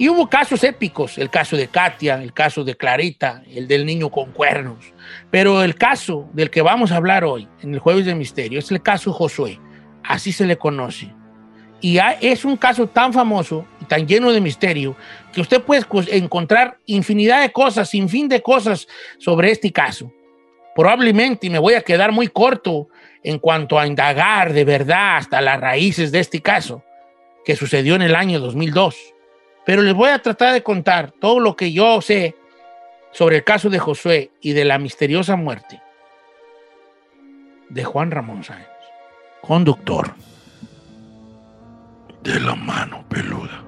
[0.00, 4.08] Y hubo casos épicos, el caso de Katia, el caso de Clarita, el del niño
[4.08, 4.94] con cuernos.
[5.30, 8.70] Pero el caso del que vamos a hablar hoy, en el Jueves de Misterio, es
[8.70, 9.60] el caso Josué.
[10.02, 11.12] Así se le conoce.
[11.82, 14.96] Y es un caso tan famoso y tan lleno de misterio
[15.34, 15.84] que usted puede
[16.16, 20.10] encontrar infinidad de cosas, sin fin de cosas sobre este caso.
[20.74, 22.88] Probablemente, me voy a quedar muy corto
[23.22, 26.82] en cuanto a indagar de verdad hasta las raíces de este caso,
[27.44, 28.96] que sucedió en el año 2002
[29.64, 32.34] pero les voy a tratar de contar todo lo que yo sé
[33.12, 35.80] sobre el caso de Josué y de la misteriosa muerte
[37.68, 38.66] de Juan Ramón Sáenz,
[39.40, 40.14] conductor
[42.22, 43.62] de la mano peluda.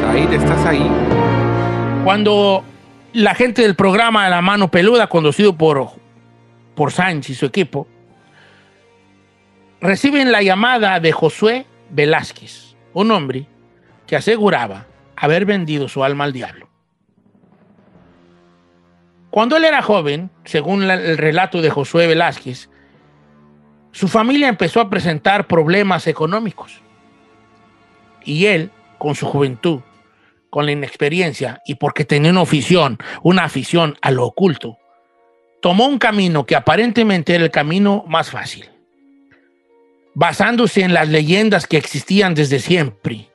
[0.00, 0.90] Said, ¿estás ahí?
[2.04, 2.64] Cuando
[3.12, 5.90] la gente del programa de la mano peluda, conducido por,
[6.74, 7.86] por Sáenz y su equipo,
[9.80, 13.46] reciben la llamada de Josué Velázquez, un hombre
[14.06, 16.68] que aseguraba haber vendido su alma al diablo.
[19.30, 22.70] Cuando él era joven, según el relato de Josué Velázquez,
[23.92, 26.80] su familia empezó a presentar problemas económicos.
[28.24, 29.80] Y él, con su juventud,
[30.50, 34.78] con la inexperiencia y porque tenía una afición, una afición a lo oculto,
[35.60, 38.70] tomó un camino que aparentemente era el camino más fácil
[40.14, 43.30] basándose en las leyendas que existían desde siempre.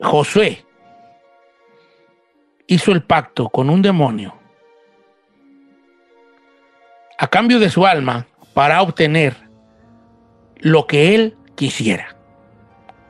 [0.00, 0.64] Josué
[2.66, 4.38] hizo el pacto con un demonio
[7.18, 9.36] a cambio de su alma para obtener
[10.58, 12.16] lo que él quisiera.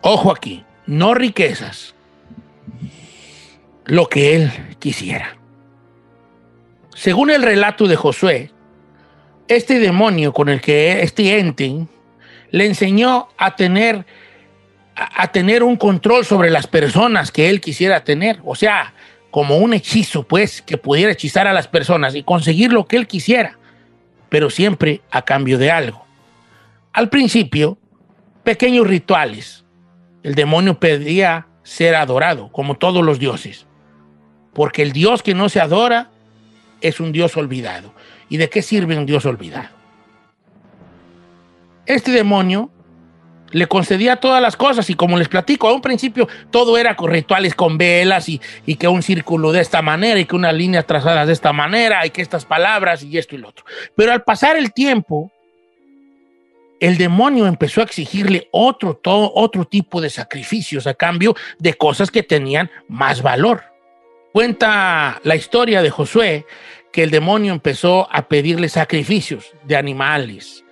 [0.03, 1.95] Ojo aquí, no riquezas,
[3.85, 5.37] lo que él quisiera.
[6.95, 8.51] Según el relato de Josué,
[9.51, 11.87] este demonio con el que este ente
[12.51, 14.07] le enseñó a tener
[14.95, 18.93] a, tener un control sobre las personas que él quisiera tener, o sea,
[19.31, 23.07] como un hechizo, pues, que pudiera hechizar a las personas y conseguir lo que él
[23.07, 23.57] quisiera.
[24.29, 26.05] pero siempre a cambio de algo.
[26.93, 27.79] Al principio,
[28.45, 29.65] pequeños rituales.
[30.23, 33.67] El demonio pedía ser adorado, como todos los dioses,
[34.53, 36.13] porque el Dios que no se adora
[36.81, 37.95] es un Dios olvidado.
[38.29, 39.69] ¿Y de qué sirve un Dios olvidado?
[41.87, 42.71] Este demonio
[43.53, 47.11] le concedía todas las cosas y como les platico, a un principio todo era con
[47.11, 50.87] rituales con velas y, y que un círculo de esta manera y que unas líneas
[50.87, 53.65] trazadas de esta manera y que estas palabras y esto y lo otro.
[53.97, 55.33] Pero al pasar el tiempo,
[56.81, 62.11] el demonio empezó a exigirle otro, todo, otro tipo de sacrificios a cambio de cosas
[62.11, 63.70] que tenían más valor.
[64.33, 66.47] Cuenta la historia de Josué
[66.93, 70.65] que el demonio empezó a pedirle sacrificios de animales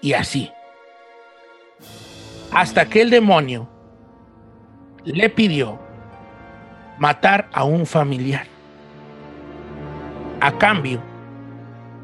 [0.00, 0.50] y así
[2.54, 3.68] hasta que el demonio
[5.04, 5.78] le pidió
[6.98, 8.46] matar a un familiar
[10.40, 11.02] a cambio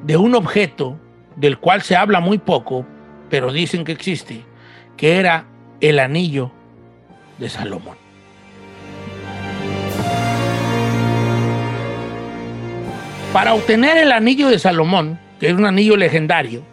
[0.03, 0.99] de un objeto
[1.37, 2.85] del cual se habla muy poco,
[3.29, 4.45] pero dicen que existe,
[4.97, 5.47] que era
[5.81, 6.51] el anillo
[7.39, 8.00] de Salomón.
[13.33, 16.64] Para obtener el anillo de Salomón, que es un anillo legendario,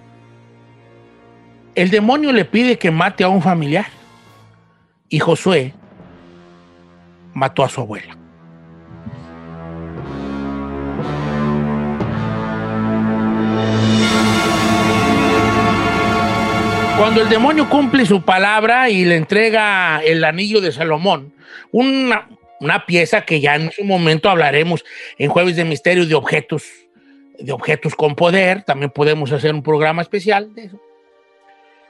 [1.75, 3.85] el demonio le pide que mate a un familiar.
[5.07, 5.75] Y Josué
[7.35, 8.17] mató a su abuela.
[16.97, 21.31] Cuando el demonio cumple su palabra y le entrega el anillo de Salomón,
[21.71, 22.27] una,
[22.59, 24.83] una pieza que ya en su momento hablaremos
[25.17, 26.63] en Jueves de Misterio de objetos,
[27.39, 30.81] de objetos con poder, también podemos hacer un programa especial de eso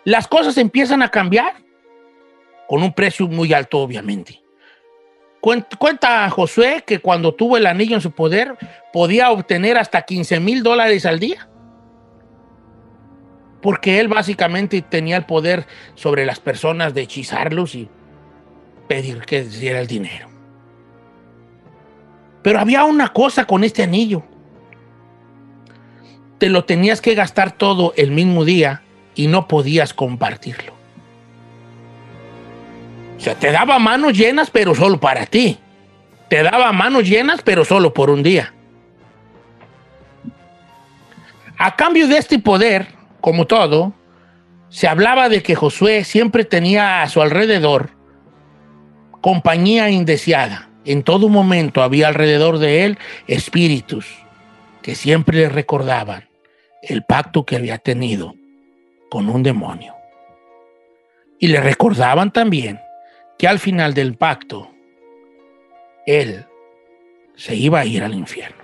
[0.07, 1.51] las cosas empiezan a cambiar
[2.65, 4.41] con un precio muy alto, obviamente.
[5.41, 8.55] Cuenta Josué que cuando tuvo el anillo en su poder
[8.93, 11.49] podía obtener hasta 15 mil dólares al día.
[13.61, 17.89] Porque él básicamente tenía el poder sobre las personas de hechizarlos y
[18.87, 20.36] pedir que diera el dinero.
[22.47, 24.23] Pero había una cosa con este anillo.
[26.37, 28.83] Te lo tenías que gastar todo el mismo día
[29.15, 30.71] y no podías compartirlo.
[33.17, 35.59] O sea, te daba manos llenas, pero solo para ti.
[36.29, 38.53] Te daba manos llenas, pero solo por un día.
[41.57, 42.87] A cambio de este poder,
[43.19, 43.91] como todo,
[44.69, 47.89] se hablaba de que Josué siempre tenía a su alrededor
[49.19, 50.69] compañía indeseada.
[50.87, 52.97] En todo momento había alrededor de él
[53.27, 54.07] espíritus
[54.81, 56.29] que siempre le recordaban
[56.81, 58.35] el pacto que había tenido
[59.09, 59.95] con un demonio.
[61.39, 62.79] Y le recordaban también
[63.37, 64.71] que al final del pacto,
[66.05, 66.45] él
[67.35, 68.63] se iba a ir al infierno.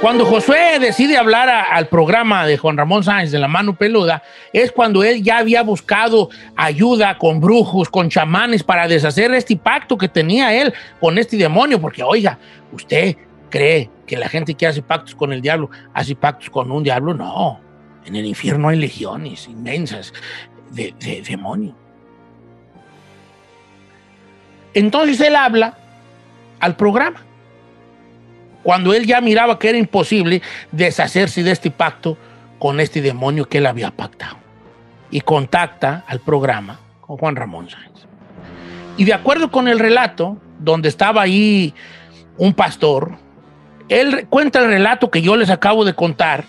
[0.00, 4.72] Cuando Josué decide hablar al programa de Juan Ramón Sáenz de la mano peluda, es
[4.72, 10.08] cuando él ya había buscado ayuda con brujos, con chamanes para deshacer este pacto que
[10.08, 12.38] tenía él con este demonio, porque oiga,
[12.72, 13.14] usted
[13.50, 17.12] cree que la gente que hace pactos con el diablo hace pactos con un diablo.
[17.12, 17.60] No,
[18.06, 20.14] en el infierno hay legiones inmensas
[20.70, 21.74] de, de demonios.
[24.72, 25.76] Entonces él habla
[26.58, 27.26] al programa.
[28.62, 32.16] Cuando él ya miraba que era imposible deshacerse de este pacto
[32.58, 34.36] con este demonio que él había pactado.
[35.10, 38.06] Y contacta al programa con Juan Ramón Sáenz.
[38.96, 41.74] Y de acuerdo con el relato, donde estaba ahí
[42.36, 43.16] un pastor,
[43.88, 46.44] él cuenta el relato que yo les acabo de contar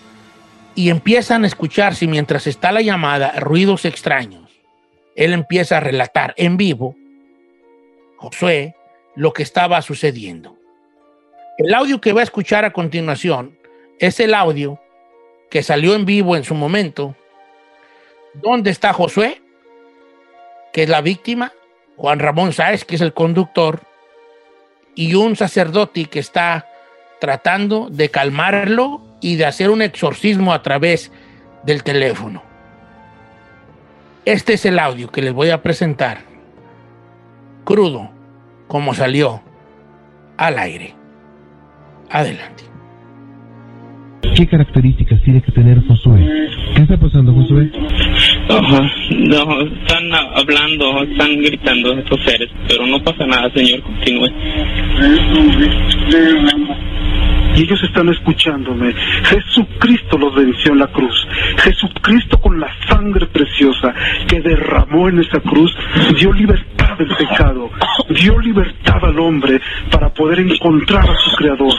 [0.74, 4.50] y empiezan a escucharse mientras está la llamada ruidos extraños.
[5.16, 6.94] Él empieza a relatar en vivo,
[8.16, 8.74] Josué,
[9.16, 10.61] lo que estaba sucediendo.
[11.58, 13.58] El audio que va a escuchar a continuación
[13.98, 14.80] es el audio
[15.50, 17.14] que salió en vivo en su momento.
[18.34, 19.42] ¿Dónde está Josué?
[20.72, 21.52] Que es la víctima.
[21.96, 23.80] Juan Ramón Sáez, que es el conductor.
[24.94, 26.66] Y un sacerdote que está
[27.20, 31.12] tratando de calmarlo y de hacer un exorcismo a través
[31.64, 32.42] del teléfono.
[34.24, 36.22] Este es el audio que les voy a presentar,
[37.64, 38.10] crudo,
[38.68, 39.42] como salió
[40.36, 41.01] al aire.
[42.12, 42.64] Adelante.
[44.36, 46.48] ¿Qué características tiene que tener Josué?
[46.74, 47.70] ¿Qué está pasando, Josué?
[48.48, 54.28] no, están hablando, están gritando estos seres, pero no pasa nada, Señor, continúe
[57.54, 58.94] y ellos están escuchándome.
[59.24, 61.26] Jesucristo los venció en la cruz.
[61.58, 63.94] Jesucristo con la sangre preciosa
[64.26, 65.74] que derramó en esa cruz
[66.18, 67.70] dio libertad del pecado,
[68.10, 71.74] dio libertad al hombre para poder encontrar a su Creador.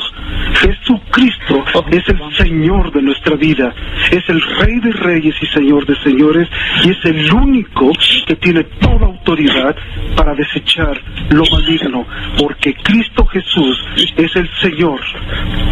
[0.56, 3.74] Jesucristo es el Señor de nuestra vida,
[4.12, 6.48] es el Rey de Reyes y Señor de Señores,
[6.84, 7.92] y es el único
[8.28, 9.76] que tiene toda autoridad
[10.16, 11.00] para desechar
[11.30, 12.06] lo maligno,
[12.38, 13.86] porque Cristo Jesús
[14.16, 15.00] es el Señor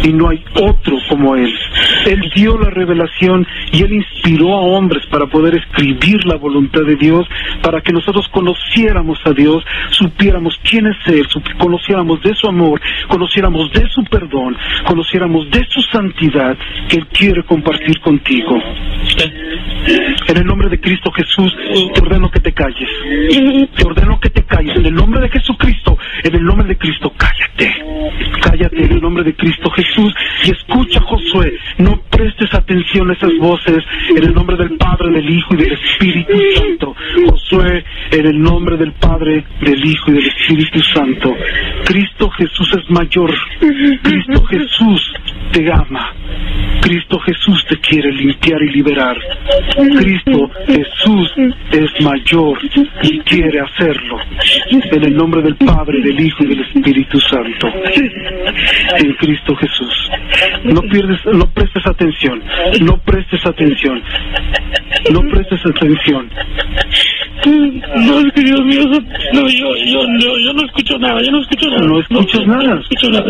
[0.02, 1.52] y no hay otro como Él.
[2.06, 6.96] Él dio la revelación y Él inspiró a hombres para poder escribir la voluntad de
[6.96, 7.26] Dios,
[7.62, 11.26] para que nosotros conociéramos a Dios, supiéramos quién es Él,
[11.58, 14.56] conociéramos de su amor, conociéramos de su perdón,
[14.86, 16.56] conociéramos de su santidad
[16.88, 18.60] que Él quiere compartir contigo.
[19.84, 21.52] En el nombre de Cristo Jesús,
[21.94, 22.88] te ordeno que te calles.
[23.76, 24.76] Te ordeno que te calles.
[24.76, 27.72] En el nombre de Jesucristo, en el nombre de Cristo, cállate.
[28.40, 30.14] Cállate en el nombre de Cristo Jesús
[30.44, 31.58] y escucha, Josué.
[31.78, 33.78] No prestes atención a esas voces.
[34.10, 36.94] En el nombre del Padre, del Hijo y del Espíritu Santo.
[37.28, 41.34] Josué, en el nombre del Padre, del Hijo y del Espíritu Santo.
[41.84, 43.32] Cristo Jesús es mayor.
[44.02, 45.12] Cristo Jesús
[45.50, 46.14] te ama.
[46.80, 49.16] Cristo Jesús te quiere limpiar y liberar.
[49.76, 51.32] Cristo Jesús
[51.70, 52.58] es mayor
[53.02, 54.18] y quiere hacerlo.
[54.70, 57.68] En el nombre del Padre, del Hijo y del Espíritu Santo.
[58.98, 60.10] En Cristo Jesús.
[60.64, 62.42] No pierdes, no prestes atención.
[62.80, 64.02] No prestes atención.
[65.12, 66.28] No prestes atención.
[67.44, 68.84] No, es que Dios mío,
[69.32, 71.86] no, yo, yo, yo, yo no escucho nada, yo no escucho nada.
[71.86, 72.80] No escuchas nada.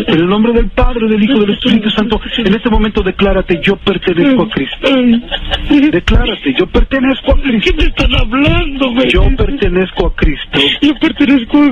[0.07, 2.02] En el nombre del Padre, del Hijo y del Espíritu Santo,
[2.37, 5.91] en este momento declárate, yo pertenezco a Cristo.
[5.91, 7.71] Declárate, yo pertenezco a Cristo.
[7.71, 9.09] ¿Qué me están hablando, güey?
[9.09, 10.59] Yo pertenezco a Cristo.
[10.81, 11.71] Yo pertenezco a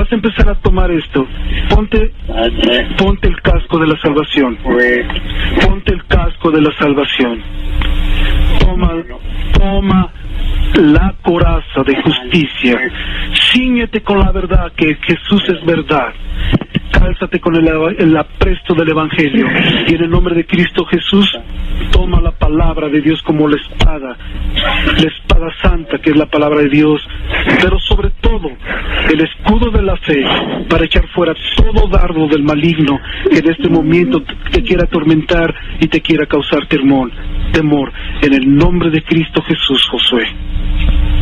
[0.00, 1.26] Vas a empezar a tomar esto.
[1.68, 2.12] Ponte,
[2.98, 4.58] ponte el casco de la salvación.
[5.66, 7.42] Ponte el casco de la salvación.
[8.60, 8.92] Toma,
[9.52, 10.12] toma
[10.74, 12.78] la coraza de justicia.
[13.52, 16.12] Cíñete con la verdad que Jesús es verdad.
[16.92, 17.68] Cálzate con el,
[17.98, 19.46] el apresto del Evangelio.
[19.86, 21.30] Y en el nombre de Cristo Jesús,
[21.92, 24.16] toma la palabra de Dios como la espada.
[24.54, 27.06] La espada santa que es la palabra de Dios.
[27.60, 28.48] Pero sobre todo,
[29.10, 30.24] el escudo de la fe
[30.68, 32.98] para echar fuera todo dardo del maligno
[33.30, 34.22] que en este momento
[34.52, 37.10] te quiera atormentar y te quiera causar temor.
[37.52, 37.92] Temor.
[38.22, 40.26] En el nombre de Cristo Jesús, Josué.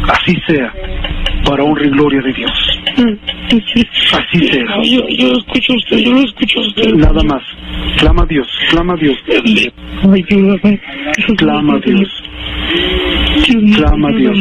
[0.09, 0.73] Así sea,
[1.45, 2.51] para honra y gloria de Dios.
[4.13, 4.83] Así sea.
[4.83, 6.95] Yo, yo lo escucho a usted, yo lo escucho a usted.
[6.95, 7.43] Nada más.
[7.99, 9.17] Clama a Dios, clama a Dios.
[10.03, 10.81] Ayúdame.
[11.37, 12.23] Clama a Dios.
[13.77, 14.39] Clama a Dios.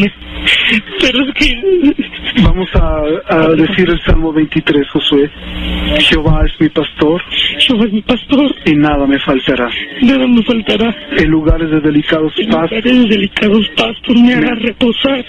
[1.01, 1.93] Pero es que...
[2.41, 5.29] Vamos a, a decir el Salmo 23, Josué.
[5.99, 7.21] Jehová es mi pastor.
[7.59, 8.55] Jehová es mi pastor.
[8.65, 9.69] Y nada me faltará.
[10.01, 10.95] Nada me faltará.
[11.17, 12.71] En lugares de delicados En pastos.
[12.71, 15.23] lugares de delicados pastos me hará reposar.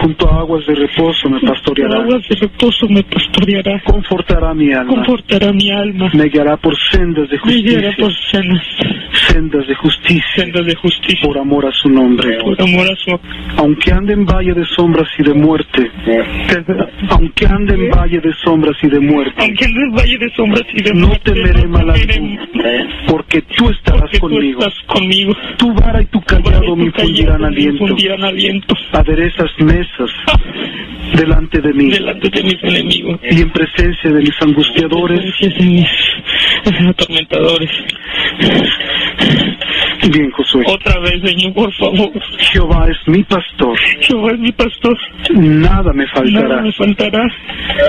[0.00, 1.98] Junto a aguas de reposo me Por pastoreará.
[2.02, 3.80] aguas de reposo me pastoreará.
[3.84, 4.94] Confortará mi alma.
[4.94, 6.10] Confortará mi alma.
[6.14, 7.96] Me guiará por sendas de Me guiará justicia.
[7.98, 8.66] por sendas,
[9.28, 10.22] Sendas de justicia.
[10.36, 11.20] sendas de justicia.
[11.26, 12.38] Por amor a su nombre.
[12.42, 13.18] Por amor a su...
[13.56, 15.90] Aunque ande en valle de sombras y de muerte.
[17.10, 19.34] Aunque ande en valle de sombras y de muerte.
[19.38, 22.42] Aunque en el valle de sombras y de No muerte, temeré mal alguno,
[23.06, 24.60] porque tú estarás porque tú conmigo.
[24.60, 25.32] estás conmigo.
[25.58, 27.44] Tu vara y tu callado me me infundirán
[28.24, 28.74] aliento.
[28.92, 30.10] Aderezas mesas
[31.16, 33.20] delante de mí delante de mis enemigos.
[33.22, 35.20] y en presencia de mis angustiadores.
[35.20, 37.70] Gracias de mis atormentadores.
[40.08, 40.64] Bien, Josué.
[40.66, 42.10] Otra vez, Señor, por favor.
[42.38, 43.78] Jehová es mi pastor.
[44.00, 44.96] Jehová es mi pastor.
[45.34, 46.62] Nada me Nada faltará.
[46.62, 47.22] me faltará.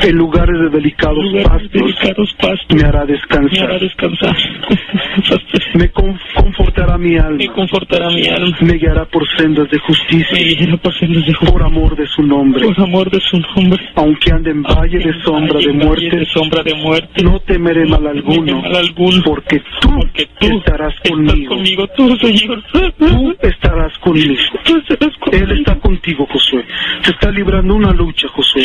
[0.03, 4.35] En lugares de delicados Lugares pastos delicados pastos me hará me hará descansar.
[5.73, 7.53] Me con- confortará mi Me alma.
[7.55, 8.57] confortará mi alma.
[8.61, 10.37] Me guiará por sendas de Me justicia.
[10.57, 11.51] guiará por sendas de justicia.
[11.53, 12.65] Por amor de su nombre.
[12.65, 13.79] Por amor de su nombre.
[13.95, 17.23] Aunque ande en valle de sombra de muerte, sombra de muerte.
[17.23, 18.61] no temeré mal alguno.
[18.61, 19.21] mal alguno.
[19.23, 21.55] Porque tú Porque tú estarás conmigo.
[21.55, 22.63] conmigo, tú, Señor.
[22.71, 22.97] Tú estarás.
[22.97, 24.33] Tú estarás conmigo.
[25.31, 26.63] Él está contigo, Josué.
[27.03, 28.63] Se está librando una lucha, Josué.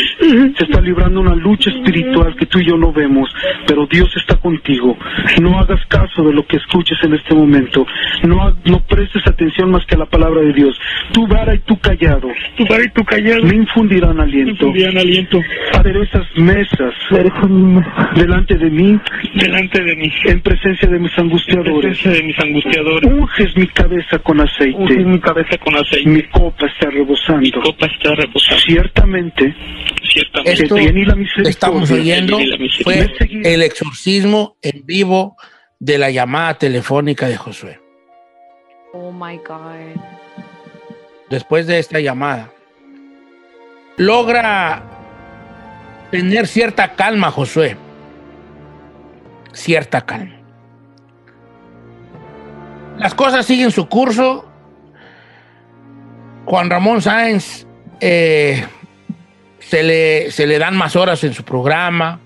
[0.57, 3.29] Se está librando una lucha espiritual que tú y yo no vemos,
[3.67, 4.97] pero Dios está contigo.
[5.41, 7.85] No hagas caso de lo que escuches en este momento.
[8.23, 10.77] No, no prestes atención más que a la palabra de Dios.
[11.13, 12.27] Tu vara y tu callado
[12.57, 13.43] Tu vara y tu callado.
[13.43, 14.51] me infundirán Me aliento.
[14.51, 15.39] infundirán aliento.
[15.73, 16.93] Aderezas mesas
[18.15, 18.99] delante de mí
[19.35, 20.11] Delante de mí.
[20.25, 21.73] en presencia de mis En angustiadores.
[21.81, 23.11] presencia de mis angustiadores.
[23.27, 24.77] Unges mi cabeza con aceite.
[24.97, 26.09] mi cabeza con aceite.
[26.09, 27.61] Mi copa está Mi rebosando.
[27.61, 28.61] copa está reposando.
[28.61, 29.55] Ciertamente,
[30.03, 30.63] Ciertamente.
[30.63, 32.39] Esto el bien y la que misericordia estamos oyendo
[32.83, 33.07] fue
[33.43, 35.35] el exorcismo en vivo
[35.79, 37.79] de la llamada telefónica de Josué.
[38.93, 40.01] Oh my God.
[41.29, 42.49] Después de esta llamada,
[43.97, 44.83] logra
[46.11, 47.75] tener cierta calma, Josué.
[49.51, 50.36] Cierta calma.
[52.97, 54.45] Las cosas siguen su curso.
[56.45, 57.67] Juan Ramón Sáenz
[57.99, 58.65] eh,
[59.59, 62.19] se, le, se le dan más horas en su programa.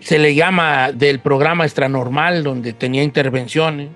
[0.00, 3.90] Se le llama del programa extranormal donde tenía intervenciones.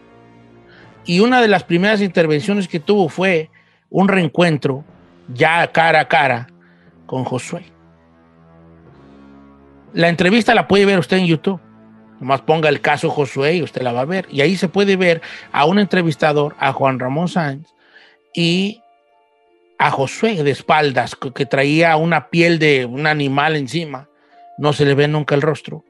[1.04, 3.50] Y una de las primeras intervenciones que tuvo fue
[3.88, 4.84] un reencuentro
[5.34, 6.46] ya cara a cara
[7.06, 7.64] con Josué.
[9.92, 11.60] La entrevista la puede ver usted en YouTube.
[12.20, 14.26] Nomás ponga el caso Josué y usted la va a ver.
[14.30, 17.66] Y ahí se puede ver a un entrevistador, a Juan Ramón Sáenz,
[18.34, 18.82] y
[19.78, 24.08] a Josué de espaldas, que, traía una piel de un animal encima.
[24.58, 25.82] No se le ve nunca el rostro.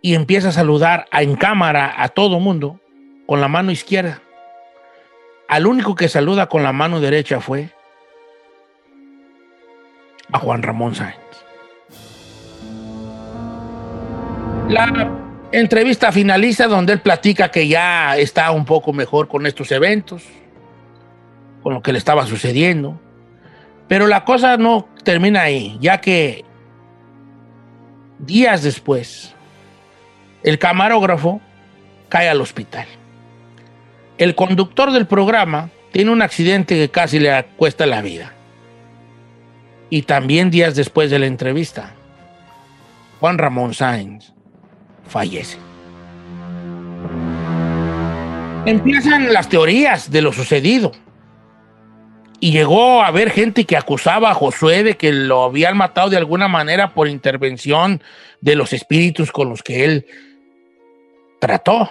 [0.00, 2.80] Y empieza a saludar en cámara a todo mundo
[3.26, 4.22] con la mano izquierda.
[5.46, 7.68] Al único que saluda con la mano derecha fue
[10.32, 11.49] a Juan Ramón Sáenz.
[14.70, 15.10] La
[15.50, 20.22] entrevista finaliza donde él platica que ya está un poco mejor con estos eventos,
[21.64, 23.00] con lo que le estaba sucediendo.
[23.88, 26.44] Pero la cosa no termina ahí, ya que
[28.20, 29.34] días después,
[30.44, 31.40] el camarógrafo
[32.08, 32.86] cae al hospital.
[34.18, 38.34] El conductor del programa tiene un accidente que casi le cuesta la vida.
[39.90, 41.94] Y también días después de la entrevista,
[43.18, 44.32] Juan Ramón Sáenz
[45.10, 45.58] fallece.
[48.66, 50.92] Empiezan las teorías de lo sucedido.
[52.38, 56.16] Y llegó a haber gente que acusaba a Josué de que lo habían matado de
[56.16, 58.02] alguna manera por intervención
[58.40, 60.06] de los espíritus con los que él
[61.38, 61.90] trató.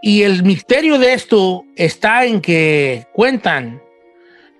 [0.00, 3.82] Y el misterio de esto está en que cuentan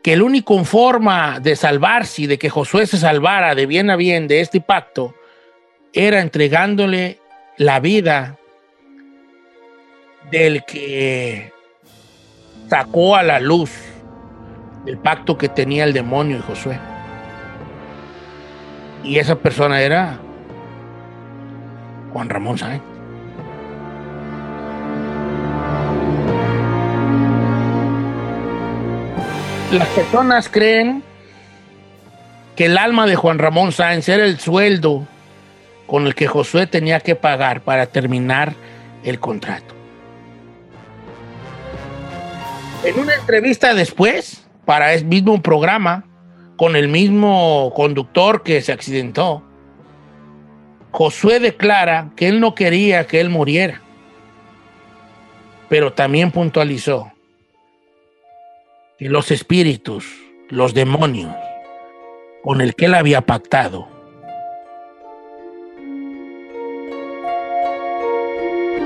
[0.02, 3.96] que el único forma de salvarse y de que Josué se salvara de bien a
[3.96, 5.14] bien de este pacto
[5.96, 7.18] era entregándole
[7.56, 8.36] la vida
[10.30, 11.50] del que
[12.68, 13.72] sacó a la luz
[14.84, 16.78] el pacto que tenía el demonio y Josué.
[19.04, 20.18] Y esa persona era
[22.12, 22.82] Juan Ramón Sáenz.
[29.72, 31.02] Las personas creen
[32.54, 35.06] que el alma de Juan Ramón Sáenz era el sueldo
[35.86, 38.54] con el que Josué tenía que pagar para terminar
[39.04, 39.74] el contrato.
[42.84, 46.04] En una entrevista después, para el mismo programa,
[46.56, 49.42] con el mismo conductor que se accidentó,
[50.90, 53.82] Josué declara que él no quería que él muriera,
[55.68, 57.12] pero también puntualizó
[58.98, 60.06] que los espíritus,
[60.48, 61.34] los demonios
[62.42, 63.95] con el que él había pactado,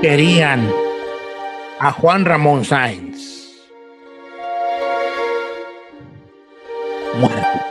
[0.01, 0.67] querían
[1.79, 3.61] a Juan Ramón Sáenz
[7.19, 7.70] muerto.